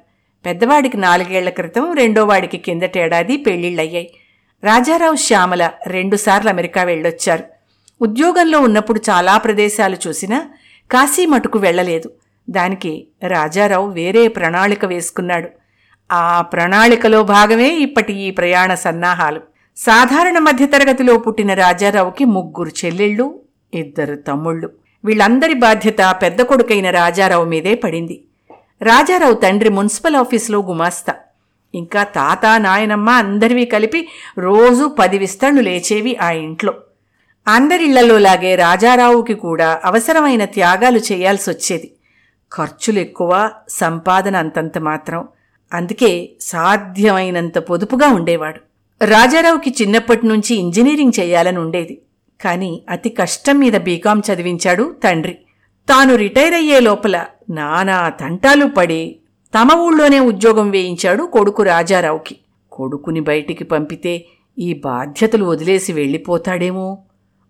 పెద్దవాడికి 0.46 0.98
నాలుగేళ్ళ 0.98 1.50
క్రితం 1.50 1.94
రెండోవాడికి 1.94 2.58
కిందటేడాది 2.58 3.38
పెళ్ళిళ్ళయ్యాయి 3.38 4.10
రాజారావు 4.64 5.16
శ్యామల 5.16 5.72
రెండుసార్లు 5.88 6.50
అమెరికా 6.50 6.84
వెళ్ళొచ్చారు. 6.84 7.44
ఉద్యోగంలో 8.02 8.60
ఉన్నప్పుడు 8.60 9.02
చాలా 9.10 9.38
ప్రదేశాలు 9.38 9.98
చూసినా 10.08 10.50
కాశీ 10.92 11.26
మటుకు 11.26 11.60
వెళ్ళలేదు. 11.60 12.12
దానికి 12.50 13.08
రాజారావు 13.28 13.92
వేరే 13.92 14.28
ప్రణాళిక 14.28 14.86
వేసుకున్నాడు. 14.86 15.50
ఆ 16.12 16.42
ప్రణాళికలో 16.42 17.24
భాగమే 17.24 17.70
ఇప్పటి 17.70 18.14
ఈ 18.14 18.32
ప్రయాణ 18.32 18.74
సన్నాహాలు. 18.74 19.42
సాధారణ 19.78 20.38
మధ్యతరగతిలో 20.38 21.18
పుట్టిన 21.18 21.54
రాజారావుకి 21.54 22.26
ముగ్గురు 22.26 22.86
చెల్లెళ్ళు 22.86 23.40
ఇద్దరు 23.74 24.16
తమ్ముళ్ళు. 24.16 24.70
వీళ్ళందరి 25.06 25.54
బాధ్యత 25.54 26.16
పెద్ద 26.22 26.42
కొడుకైన 26.42 26.90
రాజారావు 26.90 27.46
మీదే 27.46 27.76
పడింది. 27.76 28.24
రాజారావు 28.82 29.34
తండ్రి 29.34 29.70
మున్సిపల్ 29.70 30.16
ఆఫీసులో 30.16 30.60
గుమాస్తా. 30.60 31.14
ఇంకా 31.76 32.04
తాత 32.04 32.46
నాయనమ్మ 32.58 33.10
అందరివి 33.10 33.66
కలిపి 33.66 34.08
రోజు 34.38 34.96
పది 35.00 35.18
విస్తళ్ళు 35.18 35.62
లేచేవి 35.62 36.18
ఆ 36.18 36.32
ఇంట్లో. 36.32 36.74
అందరిళ్ళలోలాగే 37.48 38.56
రాజారావుకి 38.56 39.34
కూడా 39.34 39.82
అవసరమైన 39.86 40.46
త్యాగాలు 40.46 41.00
చేయాల్సొచ్చేది. 41.00 41.92
ఖర్చులు 42.56 43.00
ఎక్కువ 43.00 43.52
సంపాదన 43.70 44.36
అంతంత 44.36 44.78
మాత్రం. 44.78 45.28
అందుకే 45.74 46.30
సాధ్యమైనంత 46.42 47.58
పొదుపుగా 47.58 48.08
ఉండేవాడు. 48.08 48.60
రాజారావుకి 49.06 49.76
చిన్నప్పటి 49.82 50.28
నుంచి 50.28 50.56
ఇంజనీరింగ్ 50.56 51.20
చేయాలని 51.20 51.60
ఉండేది. 51.60 52.02
కానీ 52.42 52.84
అతి 52.90 53.10
కష్టం 53.10 53.60
మీద 53.60 53.74
బీకాం 53.74 54.22
చదివించాడు 54.34 54.96
తండ్రి. 55.04 55.38
తాను 55.90 56.16
రిటైర్ 56.16 56.54
అయ్యే 56.54 56.80
లోపల 56.80 57.26
నానా 57.50 58.10
తంటాలు 58.10 58.66
పడి 58.66 59.20
తమ 59.60 59.68
ఊళ్ళోనే 59.74 60.20
ఉద్యోగం 60.20 60.70
వేయించాడు 60.70 61.24
కొడుకు 61.24 61.64
రాజారావుకి. 61.64 62.36
కొడుకుని 62.72 63.20
బయటికి 63.20 63.64
పంపితే 63.64 64.26
ఈ 64.60 64.74
బాధ్యతలు 64.74 65.46
వదిలేసి 65.46 65.94
వెళ్ళిపోతాడేమో. 65.94 66.98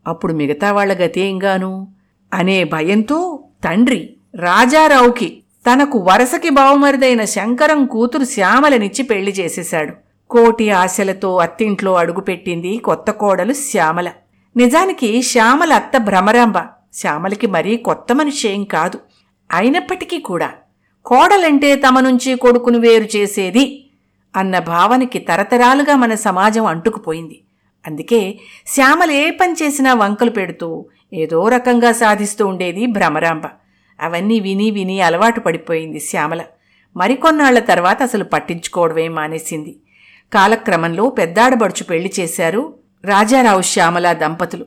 అప్పుడు 0.08 0.34
మిగతా 0.34 0.72
వాళ్ళ 0.72 0.94
గతేంగాను 0.94 1.88
అనే 2.34 2.64
భయంతో 2.64 3.40
తండ్రి 3.64 4.16
రాజారావుకి 4.36 5.42
తనకు 5.72 6.00
వరసకి 6.00 6.50
బావమరిదైన 6.50 7.26
శంకరం 7.26 7.86
కూతురు 7.86 8.24
శ్యామలనిచ్చి 8.24 9.04
పెళ్ళి 9.04 9.32
చేసేశాడు. 9.32 9.94
కోటి 10.30 10.70
ఆశలతో 10.70 11.38
అత్తింట్లో 11.38 11.94
అడుగుపెట్టింది 11.94 12.78
కొత్త 12.78 13.12
కోడలు 13.12 13.54
శ్యామల. 13.54 14.10
నిజానికి 14.58 15.22
శ్యామల 15.22 15.74
అత్త 15.74 15.98
భ్రమరాంబ 15.98 16.58
శ్యామలకి 16.94 17.48
మరీ 17.48 17.78
కొత్త 17.78 18.16
మనిషి 18.16 18.50
ఏం 18.50 18.64
కాదు. 18.64 19.00
అయినప్పటికీ 19.52 20.20
కూడా 20.20 20.50
కోడలంటే 21.06 21.76
తమ 21.76 22.00
నుంచి 22.00 22.36
కొడుకును 22.36 22.80
వేరు 22.80 23.18
చేసేది 23.18 23.90
అన్న 24.36 24.60
భావనకి 24.60 25.20
తరతరాలుగా 25.20 25.96
మన 25.96 26.16
సమాజం 26.16 26.66
అంటుకుపోయింది. 26.66 27.40
అందుకే 27.88 28.40
శ్యామలు 28.68 29.12
ఏ 29.12 29.30
పని 29.30 29.54
చేసినా 29.54 29.94
వంకలు 29.94 30.30
పెడుతూ 30.30 30.86
ఏదో 31.14 31.48
రకంగా 31.48 31.92
సాధిస్తూ 31.92 32.48
ఉండేది 32.48 32.86
భ్రమరాంబ. 32.86 33.44
అవన్నీ 34.00 34.40
విని 34.40 34.72
విని 34.72 35.02
అలవాటు 35.02 35.40
పడిపోయింది 35.40 36.00
శ్యామల. 36.00 36.44
మరికొన్నాళ్ళ 36.98 37.60
తర్వాత 37.60 38.04
అసలు 38.04 38.24
పట్టించుకోవడమే 38.24 39.08
మానేసింది. 39.08 39.78
కాలక్రమంలో 40.34 41.10
పెద్దాడబడుచు 41.10 41.84
పెళ్ళి 41.84 42.14
చేశారు 42.20 42.74
రాజారావు 43.06 43.62
శ్యామల 43.62 44.14
దంపతులు. 44.14 44.66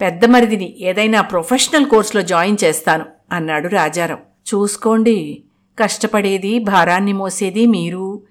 పెద్ద 0.00 0.24
మరిదిని 0.24 0.76
ఏదైనా 0.80 1.20
ప్రొఫెషనల్ 1.20 1.86
కోర్సులో 1.86 2.22
జాయిన్ 2.22 2.56
చేస్తాను 2.64 3.04
అన్నాడు 3.32 3.68
రాజారావు. 3.68 4.54
చూసుకోండి 4.54 5.42
కష్టపడేది 5.78 6.58
భారాన్ని 6.58 7.12
మోసేది 7.12 7.66
మీరు. 7.66 8.22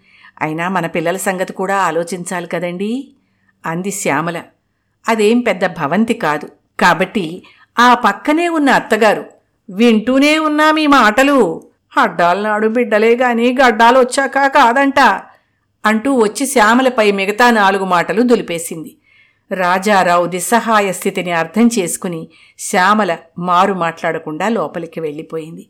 అయినా 0.42 0.70
మన 0.70 0.88
పిల్లల 0.88 1.18
సంగతి 1.18 1.54
కూడా 1.54 1.76
ఆలోచించాలి 1.76 2.48
కదండీ. 2.48 3.12
అంది 3.68 3.92
శ్యామల. 3.92 4.44
అదేం 5.08 5.40
పెద్ద 5.40 5.66
భవంతి 5.66 6.14
కాదు. 6.14 6.50
కాబట్టి 6.80 7.44
ఆ 7.80 7.94
పక్కనే 7.94 8.50
ఉన్న 8.50 8.70
అత్తగారు 8.70 9.26
వింటూనే 9.70 10.40
ఉన్నా 10.40 10.72
మీ 10.72 10.88
మాటలు. 10.88 11.68
అడ్డాలనాడు 11.98 12.68
బిడ్డలే 12.68 13.16
గాని 13.16 13.54
గడ్డాలు 13.54 14.00
వచ్చాక 14.00 14.48
కాదంట 14.48 15.00
అంటూ 15.86 16.16
వచ్చి 16.16 16.48
శ్యామలపై 16.48 17.12
మిగతా 17.12 17.52
నాలుగు 17.52 17.86
మాటలు 17.86 18.22
దులిపేసింది. 18.22 18.98
రాజారావు 19.54 20.26
నిస్సహాయ 20.26 20.92
స్థితిని 20.92 21.32
అర్థం 21.32 21.70
చేసుకుని 21.80 22.28
శ్యామల 22.60 23.18
మారు 23.40 23.74
మాట్లాడకుండా 23.74 24.50
లోపలికి 24.50 25.00
వెళ్ళిపోయింది. 25.00 25.68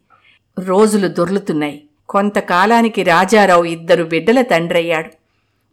రోజులు 0.60 1.08
దొర్లుతున్నాయి. 1.08 1.84
కొంతకాలానికి 2.10 3.04
రాజారావు 3.04 3.64
ఇద్దరు 3.64 4.04
బిడ్డల 4.04 4.42
తండ్రయ్యాడు. 4.42 5.10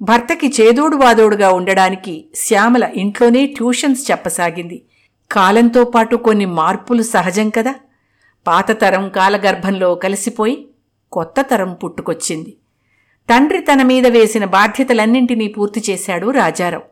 భర్తకి 0.02 0.52
చేదోడు 0.60 0.96
వాదోడుగా 0.96 1.52
ఉండడానికి 1.52 2.24
శ్యామల 2.34 2.90
ఇంట్లోనే 2.96 3.46
ట్యూషన్స్ 3.46 4.10
చెప్పసాగింది. 4.10 4.82
కాలంతో 5.32 5.84
పాటు 5.84 6.16
కొన్ని 6.16 6.46
మార్పులు 6.46 7.02
సహజం 7.02 7.50
కదా. 7.50 7.74
పాతతరం 8.46 9.08
కాలగర్భంలో 9.08 9.94
కలిసిపోయి 9.94 10.68
కొత్త 11.12 11.40
తరం 11.40 11.74
పుట్టుకొచ్చింది. 11.74 12.56
తండ్రి 13.30 13.58
తన 13.60 13.82
మీద 13.82 14.06
వేసిన 14.06 14.44
బాధ్యతలన్నింటినీ 14.44 15.48
పూర్తి 15.48 15.82
చేశాడు 15.90 16.30
రాజారావు. 16.30 16.82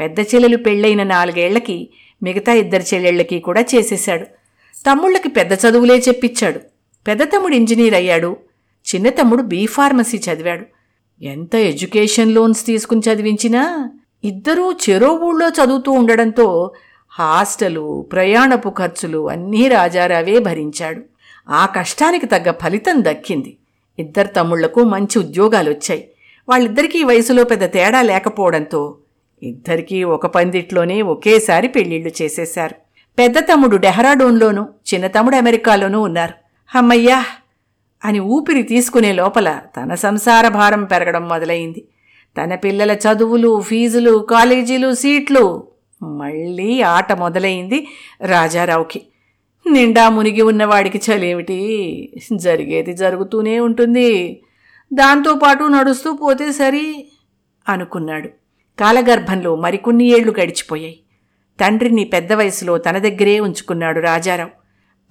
పెద్ద 0.00 0.20
చెల్లెలు 0.20 0.56
పెళ్ళైన 0.56 1.02
నాలుగేళ్ళకి 1.02 1.88
మిగతా 2.22 2.52
ఇద్దరు 2.52 2.82
చెల్లెళ్ళకి 2.94 3.40
కూడా 3.40 3.64
చేసేశాడు. 3.74 4.24
తమ్ముళ్ళకి 4.86 5.28
పెద్ద 5.28 5.52
చదువులే 5.52 5.98
చెప్పించాడు 5.98 6.60
పెద్ద 7.06 7.22
తమ్ముడు 7.22 7.54
ఇంజనీర్ 7.54 7.94
అయ్యాడు 7.94 8.36
చిన్న 8.94 9.08
తమ్ముడు 9.08 9.42
బీ 9.42 9.66
ఫార్మసీ 9.66 10.18
చదివాడు. 10.18 10.77
ఎంత 11.20 11.54
ఎడ్యుకేషన్ 11.54 12.34
లోన్స్ 12.34 12.66
తీసుకుని 12.66 13.00
చదివించినా 13.00 13.90
ఇద్దరూ 14.24 14.72
చెరో 14.72 15.10
ఊళ్ళో 15.12 15.48
చదువుతూ 15.48 15.92
ఉండడంతో 15.92 16.70
హాస్టలు 17.10 18.08
ప్రయాణపు 18.12 18.68
ఖర్చులు 18.70 19.28
అన్నీ 19.28 19.68
రాజారావే 19.68 20.38
భరించాడు. 20.38 21.02
ఆ 21.48 21.66
కష్టానికి 21.66 22.26
తగ్గ 22.26 22.50
ఫలితం 22.50 23.04
దక్కింది. 23.04 23.56
ఇద్దరు 23.98 24.26
తమ్ముళ్ళకు 24.26 24.82
మంచి 24.84 25.18
ఉద్యోగాలు 25.18 25.70
వచ్చాయి 25.70 26.08
వాళ్ళిద్దరికీ 26.48 27.02
వయసులో 27.02 27.44
పెద్ద 27.44 27.72
తేడా 27.72 28.02
లేకపోవడంతో 28.02 28.96
ఇద్దరికీ 29.42 30.04
ఒక 30.04 30.26
పందిట్లోనే 30.26 31.02
ఒకేసారి 31.02 31.68
పెళ్ళిళ్ళు 31.68 32.12
చేసేశారు. 32.22 32.74
పెద్ద 33.18 33.38
తమ్ముడు 33.38 33.76
డెహ్రాడూన్లోనూ 33.76 34.62
చిన్న 34.62 35.06
తమ్ముడు 35.06 35.36
అమెరికాలోనూ 35.36 36.00
ఉన్నారు. 36.00 36.34
అమ్మయ్యా! 36.78 37.24
అని 38.04 38.20
ఊపిరి 38.20 38.62
తీసుకునే 38.62 39.12
లోపల 39.12 39.60
తన 39.76 39.94
సంసార 39.94 40.48
భారం 40.48 40.84
పెరగడం 40.84 41.28
మొదలైంది. 41.28 41.88
తన 42.42 42.54
పిల్లల 42.54 42.92
చదువులు 42.92 43.60
ఫీజులు 43.60 44.18
కాలేజీలు 44.18 44.94
సీట్లు 44.94 45.68
మళ్ళీ 46.02 46.82
ఆట 46.82 47.12
మొదలైంది 47.12 47.86
రాజారావుకి. 48.26 49.02
నిండా 49.70 50.08
మునిగి 50.08 50.42
ఉన్నవాడికి 50.42 50.98
చలేమిటి? 50.98 52.12
జరిగేది 52.36 52.92
జరుగుతూనే 52.92 53.60
ఉంటుంది. 53.60 54.42
దాంతోపాటు 54.94 55.64
నడుస్తూ 55.64 56.12
పోతే 56.12 56.52
సరి? 56.52 57.12
అనుకున్నాడు. 57.68 58.28
కాలగర్భంలో 58.80 59.56
మరికొన్ని 59.56 60.04
ఏళ్ళు 60.04 60.34
గడిచిపోయాయి. 60.40 61.00
తండ్రిని 61.60 62.04
పెద్ద 62.04 62.32
వయసులో 62.32 62.78
తన 62.78 62.98
దగ్గరే 62.98 63.40
ఉంచుకున్నాడు 63.40 64.00
రాజారావు. 64.00 64.57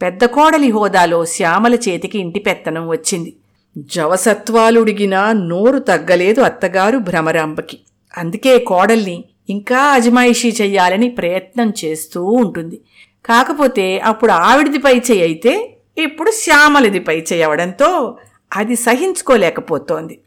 పెద్ద 0.01 0.25
కోడలి 0.25 0.71
హోదాలో 0.71 1.25
శ్యామల 1.25 1.75
చేతికి 1.75 2.19
ఇంటి 2.19 2.39
పెత్తనం 2.39 2.89
వచ్చింది. 2.89 3.33
జవసత్వాలుడిగినా 3.77 5.31
నోరు 5.31 5.79
తగ్గలేదు 5.79 6.41
అత్తగారు 6.41 6.97
భ్రమరాంబకి. 6.97 7.79
అందుకే 8.17 8.57
కోడల్ని 8.60 9.23
ఇంకా 9.49 9.79
అజమాయిషీ 9.79 10.53
చెయ్యాలని 10.62 11.10
ప్రయత్నం 11.10 11.73
చేస్తూ 11.86 12.23
ఉంటుంది. 12.23 12.81
కాకపోతే 13.25 13.99
అప్పుడు 13.99 14.31
ఆవిడిది 14.31 14.77
పై 14.77 14.99
చెయ్యి 14.99 15.23
అయితే 15.23 15.77
ఇప్పుడు 15.97 16.31
శ్యామలది 16.31 16.99
పై 16.99 17.23
చేయవడంతో 17.33 18.17
అది 18.55 18.75
సహించుకోలేకపోతోంది. 18.75 20.19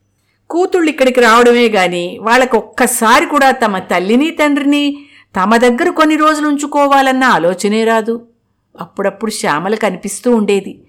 కూతుళ్ళు 0.50 0.90
ఇక్కడికి 0.90 1.20
రావడమే 1.20 1.68
గాని 1.68 2.18
వాళ్ళకు 2.22 2.56
ఒక్కసారి 2.56 3.26
కూడా 3.26 3.50
తమ 3.50 3.78
తల్లిని 3.78 4.30
తండ్రిని 4.30 5.06
తమ 5.37 5.56
దగ్గర 5.56 5.90
కొన్ని 5.90 6.16
రోజులు 6.16 6.48
ఉంచుకోవాలన్న 6.48 7.24
ఆలోచనే 7.24 7.85
రాదు. 7.85 8.26
అప్పుడప్పుడు 8.80 9.30
శ్యామల 9.30 9.74
కనిపిస్తూ 9.74 10.37
ఉండేది. 10.37 10.83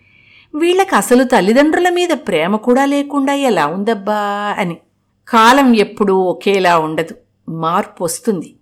వీళ్ళకి 0.56 0.96
అసలు 0.96 1.24
తల్లిదండ్రుల 1.24 1.90
మీద 1.90 2.10
ప్రేమ 2.10 2.56
కూడా 2.56 2.86
లేకుండా 2.86 3.34
ఎలా 3.34 3.68
ఉందబ్బా 3.68 4.56
అని. 4.58 4.78
కాలం 5.28 5.76
ఎప్పుడూ 5.76 6.18
ఒకేలా 6.18 6.80
ఉండదు. 6.80 7.16
మార్పు 7.50 8.04
వస్తుంది 8.04 8.56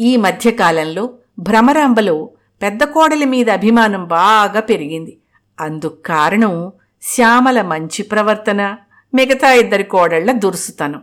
ఈ 0.00 0.16
మధ్యకాలంలో 0.16 1.10
భ్రమరాంబలో 1.38 2.30
పెద్ద 2.62 2.84
కోడల 2.84 3.24
మీద 3.24 3.50
అభిమానం 3.50 4.04
బాగా 4.04 4.60
పెరిగింది. 4.60 5.18
అందుకు 5.60 6.02
కారణం 6.06 6.72
శ్యామల 7.02 7.62
మంచి 7.62 8.02
ప్రవర్తన 8.02 8.76
మిగతా 9.14 9.52
ఇద్దరి 9.52 9.84
కోడళ్ళ 9.84 10.32
దురుసుతనం. 10.32 11.02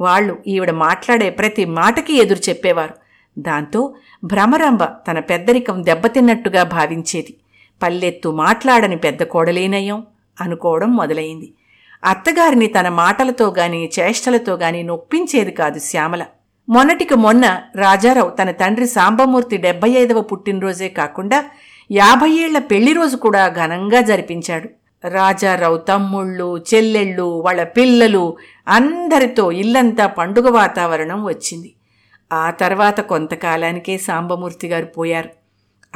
వాళ్ళు 0.00 0.38
ఈవిడ 0.46 0.70
మాట్లాడే 0.70 1.30
ప్రతి 1.30 1.64
మాటకి 1.64 2.16
ఎదురు 2.16 2.48
చెప్పేవారు. 2.48 2.94
దాంతో 3.38 3.94
భ్రమరంభ 4.24 4.84
తన 4.84 5.18
పెద్దరికం 5.18 5.84
దెబ్బతిన్నట్టుగా 5.84 6.62
భావించేది. 6.62 7.34
పల్లెత్తు 7.82 8.28
మాట్లాడని 8.28 8.96
పెద్ద 8.96 9.22
కోడలేనయం 9.22 10.06
అనుకోవడం 10.40 10.96
మొదలైంది. 10.96 11.52
అత్తగారిని 12.04 12.66
తన 12.66 12.88
మాటలతో 12.88 13.54
గాని 13.58 13.90
చేష్టలతో 13.98 14.54
గాని 14.54 14.82
నొప్పించేది 14.82 15.50
కాదు 15.50 15.78
శ్యామల. 15.78 16.24
మొన్నటికి 16.68 17.14
మొన్న 17.14 17.62
రాజారావు 17.76 18.30
తన 18.30 18.50
తండ్రి 18.50 18.86
సాంబమూర్తి 18.86 19.56
డెబ్బై 19.56 19.90
ఐదవ 19.90 20.20
పుట్టినరోజే 20.20 20.88
కాకుండా 20.88 21.44
యాభై 21.92 22.30
ఏళ్ళ 22.30 22.58
పెళ్ళి 22.58 22.92
రోజు 22.92 23.16
కూడా 23.16 23.48
ఘనంగా 23.48 24.00
జరిపించాడు. 24.00 24.68
రాజారావు 25.08 25.76
తమ్ముళ్ళు 25.76 26.64
చెల్లెళ్ళు 26.74 27.22
వాళ్ళ 27.22 27.62
పిల్లలు 27.64 28.36
అందరితో 28.68 29.52
ఇల్లంతా 29.52 30.06
పండుగ 30.06 30.50
వాతావరణం 30.50 31.24
వచ్చింది. 31.24 31.74
ఆ 32.32 32.50
తర్వాత 32.50 33.00
కొంతకాలానికే 33.00 33.98
సాంబమూర్తి 33.98 34.68
గారు 34.68 34.86
పోయారు. 34.86 35.28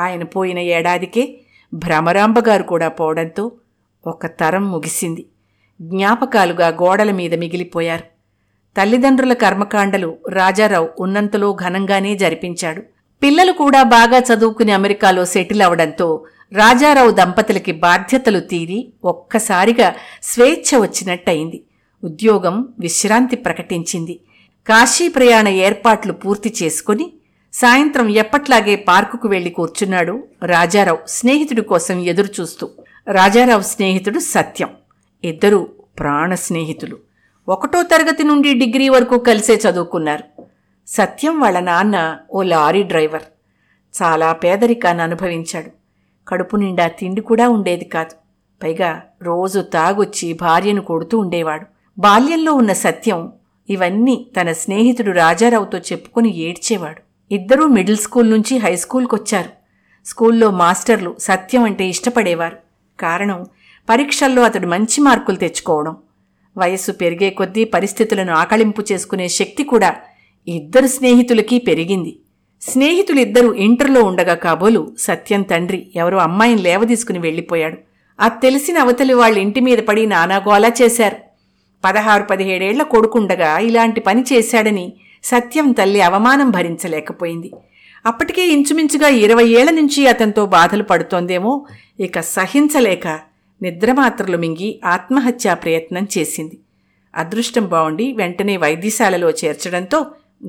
ఆయన 0.00 0.22
పోయిన 0.22 0.58
ఏడాదికే 0.58 1.40
భ్రమరాంబ 1.74 2.38
గారు 2.38 2.62
కూడా 2.62 2.88
పోవడంతో 2.88 3.52
ఒక 4.06 4.26
తరం 4.26 4.70
ముగిసింది. 4.70 5.26
జ్ఞాపకాలుగా 5.80 6.68
గోడల 6.68 7.10
మీద 7.10 7.34
మిగిలిపోయారు. 7.34 8.04
తల్లిదండ్రుల 8.76 9.32
కర్మకాండలు 9.32 10.18
రాజారావు 10.28 10.88
ఉన్నంతలో 11.00 11.52
ఘనంగానే 11.52 12.16
జరిపించాడు. 12.16 12.82
పిల్లలు 13.22 13.52
కూడా 13.52 13.82
బాగా 13.82 14.18
చదువుకుని 14.18 14.72
అమెరికాలో 14.72 15.24
సెటిల్ 15.24 15.62
అవడంతో 15.62 16.24
రాజారావు 16.52 17.10
దంపతులకి 17.10 17.72
బాధ్యతలు 17.72 18.40
తీరి 18.40 18.92
ఒక్కసారిగా 19.04 19.94
స్వేచ్ఛ 20.22 20.80
వచ్చినట్టయింది. 20.80 21.64
ఉద్యోగం 22.04 22.68
విశ్రాంతి 22.80 23.36
ప్రకటించింది. 23.36 24.20
కాశీ 24.66 25.08
ప్రయాణ 25.08 25.48
ఏర్పాట్లు 25.48 26.12
పూర్తి 26.12 26.54
చేసుకుని 26.62 27.12
సాయంత్రం 27.52 28.08
ఎప్పట్లాగే 28.08 28.76
పార్కుకు 28.76 29.28
వెళ్ళి 29.28 29.50
కూర్చున్నాడు 29.50 30.24
రాజారావు 30.42 30.98
స్నేహితుడి 31.06 31.62
కోసం 31.62 31.98
ఎదురుచూస్తూ. 31.98 32.68
రాజారావు 33.12 33.62
స్నేహితుడు 33.62 34.18
సత్యం. 34.18 34.68
ఇద్దరు 35.24 35.68
ప్రాణ 35.98 36.34
స్నేహితులు. 36.34 36.98
ఒకటో 37.48 37.82
తరగతి 37.82 38.24
నుండి 38.24 38.54
డిగ్రీ 38.54 38.88
వరకు 38.88 39.18
కలిసే 39.18 39.54
చదువుకున్నారు. 39.54 40.42
సత్యం 40.86 41.40
వాళ్ళ 41.40 41.60
నాన్న 41.60 42.18
ఓ 42.34 42.42
లారీ 42.42 42.82
డ్రైవర్. 42.82 43.22
చాలా 44.02 44.32
పేదరికాన్ని 44.32 45.02
అనుభవించాడు. 45.02 45.70
కడుపు 46.28 46.56
నిండా 46.56 46.88
తిండి 46.88 47.20
కూడా 47.20 47.48
ఉండేది 47.48 47.84
కాదు. 47.84 48.12
పైగా 48.62 49.02
రోజు 49.22 49.60
తాగొచ్చి 49.60 50.32
భార్యను 50.32 50.80
కొడుతూ 50.80 51.18
ఉండేవాడు. 51.18 51.66
బాల్యంలో 51.98 52.52
ఉన్న 52.52 52.72
సత్యం 52.72 53.32
ఇవన్నీ 53.72 54.26
తన 54.40 54.52
స్నేహితుడు 54.52 55.10
రాజారావుతో 55.10 55.78
చెప్పుకుని 55.78 56.36
ఏడ్చేవాడు. 56.36 57.00
ఇద్దరూ 57.34 57.66
మిడిల్ 57.66 57.96
స్కూల్ 57.96 58.30
నుంచి 58.30 58.58
హై 58.58 58.76
స్కూల్కొచ్చారు. 58.76 59.50
స్కూల్లో 60.06 60.50
మాస్టర్లు 60.50 61.16
సత్యం 61.18 61.64
అంటే 61.64 61.88
ఇష్టపడేవారు. 61.88 62.56
కారణం 63.00 63.46
పరీక్షల్లో 63.90 64.42
అతడు 64.42 64.66
మంచి 64.66 65.00
మార్కులు 65.00 65.36
తెచ్చుకోవడం. 65.36 65.96
వయస్సు 66.58 66.92
పెరిగే 66.92 67.30
కొద్దీ 67.30 67.64
పరిస్థితులను 67.64 68.32
ఆకళింపు 68.32 68.82
చేసుకునే 68.92 69.28
శక్తి 69.28 69.64
కూడా 69.64 69.96
ఇద్దరు 70.48 70.86
స్నేహితులకి 70.86 71.58
పెరిగింది. 71.58 72.18
స్నేహితులిద్దరూ 72.62 73.54
ఇంటర్లో 73.54 74.02
ఉండగా 74.04 74.34
కాబోలు 74.34 74.92
సత్యం 74.98 75.42
తండ్రి 75.42 75.90
ఎవరో 75.96 76.18
అమ్మాయిని 76.18 76.62
లేవదీసుకుని 76.62 77.18
వెళ్ళిపోయాడు. 77.18 77.76
అది 78.20 78.34
తెలిసిన 78.42 78.78
అవతలి 78.78 79.14
వాళ్ళ 79.14 79.38
ఇంటి 79.38 79.60
మీద 79.60 79.78
పడి 79.78 80.06
నానాగోలా 80.06 80.72
చేశారు. 80.82 81.16
పదహారు 81.84 82.22
పదిహేడేళ్ళ 82.22 82.82
కొడుకుండగా 82.82 83.58
ఇలాంటి 83.58 84.00
పని 84.00 84.24
చేశాడని 84.32 84.92
సత్యం 85.24 85.72
తల్లి 85.72 86.00
అవమానం 86.00 86.50
భరించలేకపోయింది. 86.50 87.52
అప్పటికే 88.06 88.46
ఇంచుమించుగా 88.46 89.08
ఇరవై 89.08 89.44
ఏళ్ళ 89.44 89.70
నుంచి 89.70 90.06
అతనితో 90.06 90.46
బాధలు 90.46 90.82
పడుతోందేమో 90.82 91.66
ఇక 92.00 92.20
సహించలేక 92.20 93.20
నిద్రమాత్రలు 93.62 94.36
మింగి 94.36 94.80
ఆత్మహత్యా 94.84 95.54
ప్రయత్నం 95.54 96.08
చేసింది. 96.18 96.58
అదృష్టం 97.14 97.66
బావుండి 97.66 98.12
వెంటనే 98.12 98.56
వైద్యశాలలో 98.56 99.30
చేర్చడంతో 99.30 100.06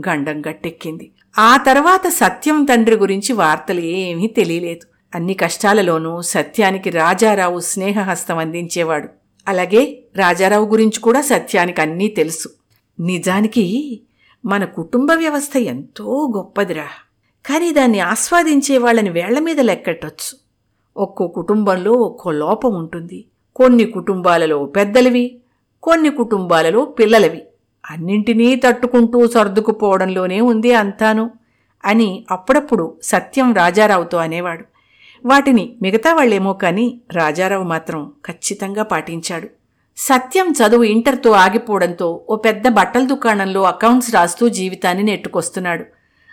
గండం 0.10 0.42
గట్టెక్కింది. 0.42 1.12
ఆ 1.38 1.58
తర్వాత 1.58 2.08
సత్యం 2.08 2.64
తండ్రి 2.64 2.96
గురించి 2.96 3.34
వార్తలు 3.34 3.80
ఏమీ 3.80 4.28
తెలియలేదు. 4.28 4.88
అన్ని 5.16 5.34
కష్టాలలోనూ 5.34 6.22
సత్యానికి 6.22 6.90
రాజారావు 6.90 7.60
స్నేహహస్తం 7.60 8.38
అందించేవాడు. 8.38 9.10
అలాగే 9.48 10.03
రాజారావు 10.16 10.66
గురించి 10.66 11.00
కూడా 11.00 11.22
సత్యానికి 11.22 11.82
అన్నీ 11.82 12.08
తెలుసు. 12.08 12.50
నిజానికి 13.00 14.00
మన 14.46 14.66
కుటుంబ 14.66 15.12
వ్యవస్థ 15.16 15.58
ఎంతో 15.58 16.34
గొప్పదిరా. 16.38 16.88
కానీ 17.46 17.72
దాన్ని 17.72 18.00
ఆస్వాదించే 18.00 18.78
వాళ్ళని 18.78 19.10
వేళ్ళ 19.10 19.40
మీద 19.40 19.60
లెక్కట్టొచ్చు. 19.60 20.38
ఒక్కో 20.98 21.28
కుటుంబంలో 21.28 21.92
ఒక్కో 21.92 22.32
లోపం 22.32 22.76
ఉంటుంది. 22.76 23.26
కొన్ని 23.56 23.86
కుటుంబాలలో 23.86 24.66
పెద్దలవి 24.66 25.40
కొన్ని 25.84 26.10
కుటుంబాలలో 26.10 26.86
పిల్లలవి. 26.86 27.44
అన్నింటినీ 27.90 28.56
తట్టుకుంటూ 28.56 29.28
సర్దుకుపోవడంలోనే 29.28 30.42
ఉంది 30.42 30.74
అంతాను 30.74 31.32
అని 31.86 32.26
అప్పుడప్పుడు 32.32 32.98
సత్యం 33.04 33.54
రాజారావుతో 33.54 34.18
అనేవాడు. 34.18 34.66
వాటిని 35.26 35.76
మిగతా 35.82 36.14
వాళ్ళేమో 36.14 36.54
కానీ 36.54 37.02
రాజారావు 37.12 37.64
మాత్రం 37.64 38.12
ఖచ్చితంగా 38.28 38.84
పాటించాడు. 38.84 39.63
సత్యం 39.98 40.52
చదువు 40.52 40.84
ఇంటర్తో 40.84 41.32
ఆగిపోవడంతో 41.32 42.26
ఓ 42.30 42.36
పెద్ద 42.36 42.68
బట్టల 42.68 43.06
దుకాణంలో 43.06 43.64
అకౌంట్స్ 43.64 44.14
రాస్తూ 44.14 44.50
జీవితాన్ని 44.50 45.04
నెట్టుకొస్తున్నాడు. 45.04 45.86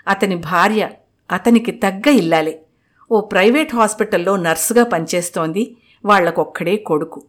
అతని 0.08 0.36
భార్య 0.36 0.90
అతనికి 1.32 1.70
తగ్గ 1.70 2.10
ఇల్లాలే. 2.10 2.62
ఓ 3.12 3.20
ప్రైవేట్ 3.20 3.74
హాస్పిటల్లో 3.74 4.36
నర్సుగా 4.36 4.84
పనిచేస్తోంది 4.84 5.76
వాళ్ళకొక్కడే 6.04 6.76
కొడుకు. 6.76 7.22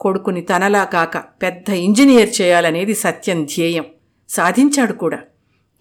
కొడుకుని 0.00 0.40
తనలా 0.40 0.84
కాక 0.84 1.18
పెద్ద 1.18 1.70
ఇంజనీర్ 1.70 2.40
చేయాలనేది 2.40 2.94
సత్యం 2.94 3.44
ధ్యేయం. 3.44 3.84
సాధించాడు 4.28 4.92
కూడా. 4.92 5.16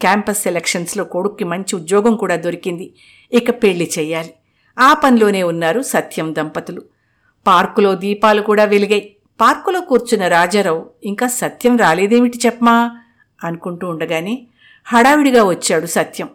క్యాంపస్ 0.01 0.41
సెలక్షన్స్లో 0.41 1.03
కొడుక్కి 1.03 1.43
మంచి 1.43 1.75
ఉద్యోగం 1.75 2.15
కూడా 2.15 2.35
దొరికింది. 2.35 2.93
ఇక 3.33 3.63
పెళ్ళి 3.63 3.91
చేయాలి. 3.99 4.33
ఆ 4.79 4.93
పనిలోనే 4.93 5.43
ఉన్నారు 5.43 5.81
సత్యం 5.81 6.35
దంపతులు. 6.37 6.81
పార్కులో 7.47 7.95
దీపాలు 7.95 8.41
కూడా 8.41 8.63
వెలిగాయి. 8.63 9.14
పార్కులో 9.41 9.81
కూర్చున్న 9.81 10.27
రాజారావు 10.27 10.89
ఇంకా 11.03 11.27
సత్యం 11.27 11.77
రాలేదేమిటి 11.77 12.39
చెప్పమా? 12.45 12.97
అనుకుంటూ 13.43 13.89
ఉండగానే 13.89 14.47
హడావిడిగా 14.85 15.43
వచ్చాడు 15.43 15.85
సత్యం. 15.85 16.29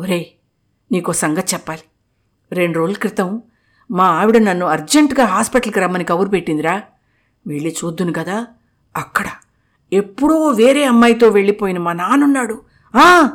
ఒరేయ్ 0.00 0.24
నీకో 0.92 1.12
సంగతి 1.12 1.54
చెప్పాలి. 1.54 1.82
రెండు 2.52 2.78
రోజుల 2.78 2.94
క్రితం 2.94 3.42
మా 3.90 4.04
ఆవిడ 4.04 4.36
నన్ను 4.36 4.66
అర్జెంటుగా 4.66 5.24
హాస్పిటల్కి 5.24 5.80
రమ్మని 5.80 6.04
కబురు 6.04 6.28
పెట్టిందిరా. 6.28 6.82
వెళ్ళి 7.46 7.76
చూద్దును 7.84 8.12
కదా 8.12 8.46
అక్కడ 8.96 9.24
ఎప్పుడో 9.92 10.48
వేరే 10.48 10.84
అమ్మాయితో 10.84 11.28
వెళ్ళిపోయిన 11.28 11.78
మా 11.78 11.92
నాన్నున్నాడు 11.92 12.62
ఆ 12.96 13.30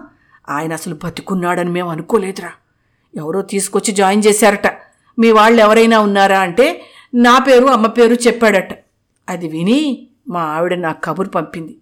ఆయన 0.50 0.74
అసలు 0.74 0.98
బతుకున్నాడని 1.04 1.70
మేము 1.70 1.90
అనుకోలేదురా. 1.90 2.52
ఎవరో 3.16 3.42
తీసుకొచ్చి 3.42 3.94
జాయిన్ 3.94 4.24
చేశారట. 4.28 4.68
మీ 5.20 5.32
వాళ్ళు 5.32 5.62
ఎవరైనా 5.62 6.00
ఉన్నారా 6.00 6.40
అంటే 6.40 6.86
నా 7.16 7.38
పేరు 7.38 7.66
అమ్మ 7.66 7.88
పేరు 7.88 8.14
చెప్పాడట. 8.14 8.87
అది 9.30 9.48
విని 9.48 10.08
మా 10.28 10.42
ఆవిడ 10.42 10.74
నాకు 10.74 11.02
కబురు 11.02 11.30
పంపింది. 11.30 11.78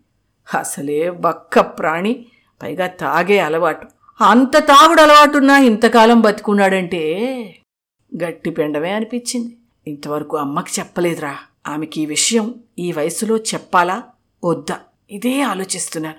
అసలే 0.58 1.10
బక్క 1.10 1.60
ప్రాణి 1.60 2.26
పైగా 2.64 2.88
తాగే 2.88 3.40
అలవాటు. 3.40 3.88
అంత 4.22 4.58
తాగుడు 4.58 5.02
అలవాటున్నా 5.02 5.58
ఇంతకాలం 5.58 6.22
బతికున్నాడంటే 6.22 7.02
గట్టి 8.24 8.50
పెండమే 8.50 8.92
అనిపించింది. 8.92 9.58
ఇంతవరకు 9.88 10.38
అమ్మకి 10.38 10.72
చెప్పలేదురా. 10.80 11.38
ఆమెకి 11.68 12.02
ఈ 12.02 12.06
విషయం 12.06 12.56
ఈ 12.80 12.92
వయసులో 12.92 13.38
చెప్పాలా? 13.38 14.04
వద్దా? 14.44 14.80
ఇదే 15.12 15.42
ఆలోచిస్తున్నాను. 15.42 16.16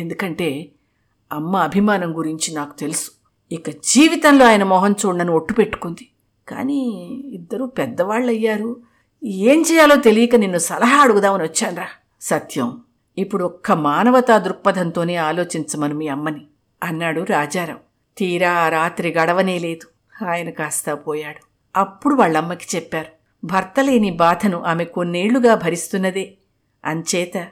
ఎందుకంటే 0.00 0.68
అమ్మ 1.32 1.56
అభిమానం 1.56 2.18
గురించి 2.18 2.54
నాకు 2.54 2.78
తెలుసు. 2.78 3.10
ఇక 3.52 3.70
జీవితంలో 3.70 4.46
ఆయన 4.46 4.64
మొహం 4.64 4.92
చూడనని 4.92 5.30
ఒట్టు 5.30 5.52
పెట్టుకుంది. 5.52 6.08
కానీ 6.48 6.88
ఇద్దరూ 7.32 7.66
పెద్దవాళ్ళు 7.66 8.28
అయ్యారు 8.28 8.80
ఏం 9.24 9.64
చేయాలో 9.72 9.96
తెలియక 9.96 10.36
నిన్ను 10.36 10.58
సలహా 10.58 11.02
అడుగుదామని 11.02 11.42
వచ్చానురా. 11.42 11.86
సత్యం 12.20 12.80
ఇప్పుడు 13.18 13.44
ఒక్క 13.44 13.72
మానవతా 13.72 14.38
దృక్పథంతోనే 14.38 15.16
ఆలోచించమను 15.16 15.94
మీ 15.94 16.08
అమ్మని 16.08 16.40
అన్నాడు 16.82 17.20
రాజారావు. 17.20 17.80
తీరా 18.18 18.52
ఆ 18.52 18.68
రాత్రి 18.68 19.12
గడవనే 19.12 19.58
లేదు. 19.58 19.86
ఆయన 20.24 20.50
కాస్తా 20.50 20.94
పోయాడు. 20.94 21.46
అప్పుడు 21.76 22.14
వాళ్ళమ్మకి 22.14 22.76
చెప్పారు 22.76 23.06
భర్త 23.46 23.80
లేని 23.80 24.10
బాధను 24.10 24.64
ఆమె 24.64 24.84
కొన్నేళ్ళుగా 24.84 25.54
భరిస్తున్నదే. 25.54 26.34
అంచేత 26.84 27.48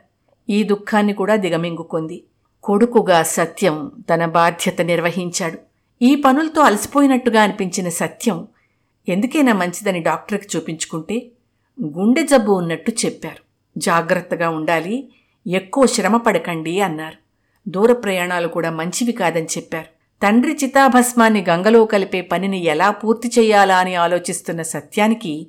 ఈ 0.51 0.63
దుఃఖాన్ని 0.63 1.13
కూడా 1.13 1.37
దిగమింగుకుంది. 1.37 2.25
కొడుకుగా 2.63 3.23
సత్యం 3.23 3.91
తన 4.15 4.27
బాధ్యత 4.27 4.81
నిర్వహించాడు. 4.81 5.59
ఈ 6.03 6.15
పనులతో 6.15 6.63
అలసిపోయినట్టుగా 6.63 7.43
అనిపించిన 7.43 7.89
సత్యం 7.89 8.49
ఎందుకైనా 9.09 9.53
మంచిదని 9.53 10.03
డాక్టర్కి 10.03 10.57
చూపించుకుంటే 10.57 11.31
గుండె 11.85 12.23
జబ్బు 12.23 12.53
ఉన్నట్టు 12.53 12.93
చెప్పారు. 13.05 13.43
జాగ్రత్తగా 13.79 14.51
ఉండాలి 14.51 15.09
ఎక్కువ 15.47 15.87
శ్రమ 15.87 16.17
పడకండి 16.17 16.81
అన్నారు. 16.81 17.17
దూర 17.71 17.93
ప్రయాణాలు 17.93 18.49
కూడా 18.49 18.71
మంచివి 18.71 19.13
కాదని 19.13 19.45
చెప్పారు. 19.45 19.87
తండ్రి 20.23 20.59
చితాభస్మాన్ని 20.65 21.45
గంగలో 21.49 21.85
కలిపే 21.85 22.21
పనిని 22.21 22.65
ఎలా 22.65 22.91
పూర్తి 22.91 23.31
చేయాలా 23.39 23.79
అని 23.79 23.95
ఆలోచిస్తున్న 23.95 24.63
సత్యానికి 24.63 25.47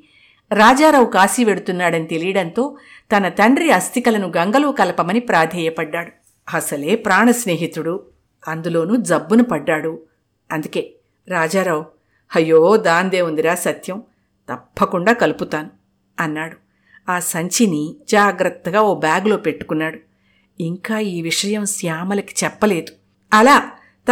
రాజారావు 0.54 1.06
కాశీ 1.06 1.44
వెడుతున్నాడని 1.44 2.08
తెలియడంతో 2.08 2.78
తన 3.18 3.30
తండ్రి 3.30 3.72
అస్థికలను 3.72 4.32
గంగలో 4.38 4.72
కలపమని 4.72 5.20
ప్రాధేయపడ్డాడు. 5.20 6.12
అసలే 6.54 6.96
ప్రాణ 6.96 7.32
స్నేహితుడు 7.32 8.06
అందులోనూ 8.48 8.96
జబ్బును 8.96 9.44
పడ్డాడు. 9.44 10.00
అందుకే 10.52 10.92
రాజారావు 11.28 11.86
అయ్యో 12.36 12.78
దాందే 12.78 13.22
ఉందిరా 13.22 13.56
సత్యం 13.56 14.04
తప్పకుండా 14.54 15.14
కలుపుతాను. 15.14 15.77
అన్నాడు. 16.20 16.58
ఆ 17.12 17.20
సంచిని 17.20 17.96
జాగ్రత్తగా 18.10 18.82
ఓ 18.82 18.96
బ్యాగులో 18.96 19.38
పెట్టుకున్నాడు. 19.38 20.00
ఇంకా 20.60 21.00
ఈ 21.00 21.22
విషయం 21.22 21.66
శ్యామలకి 21.66 22.36
చెప్పలేదు. 22.44 22.92
అలా 23.34 23.64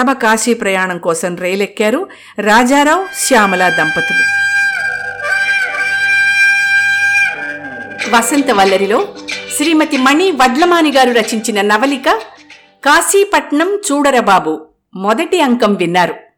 తమ 0.02 0.13
కాశీ 0.13 0.54
ప్రయాణం 0.54 0.98
కోసం 0.98 1.36
రైలెక్కారు 1.36 2.08
రాజారావు 2.39 3.06
శ్యామల 3.13 3.70
దంపతులు. 3.70 4.36
వసంత 8.15 8.52
వల్లరిలో 8.52 9.08
శ్రీమతి 9.58 9.98
మణి 9.98 10.32
వడ్లమాని 10.32 10.91
గారు 10.91 11.12
రచించిన 11.12 11.62
నవలిక 11.62 12.10
కాశీపట్నం 12.86 13.82
చూడరబాబు 13.92 14.65
మొదటి 14.96 15.42
అంకం 15.42 15.73
విన్నారు. 15.73 16.15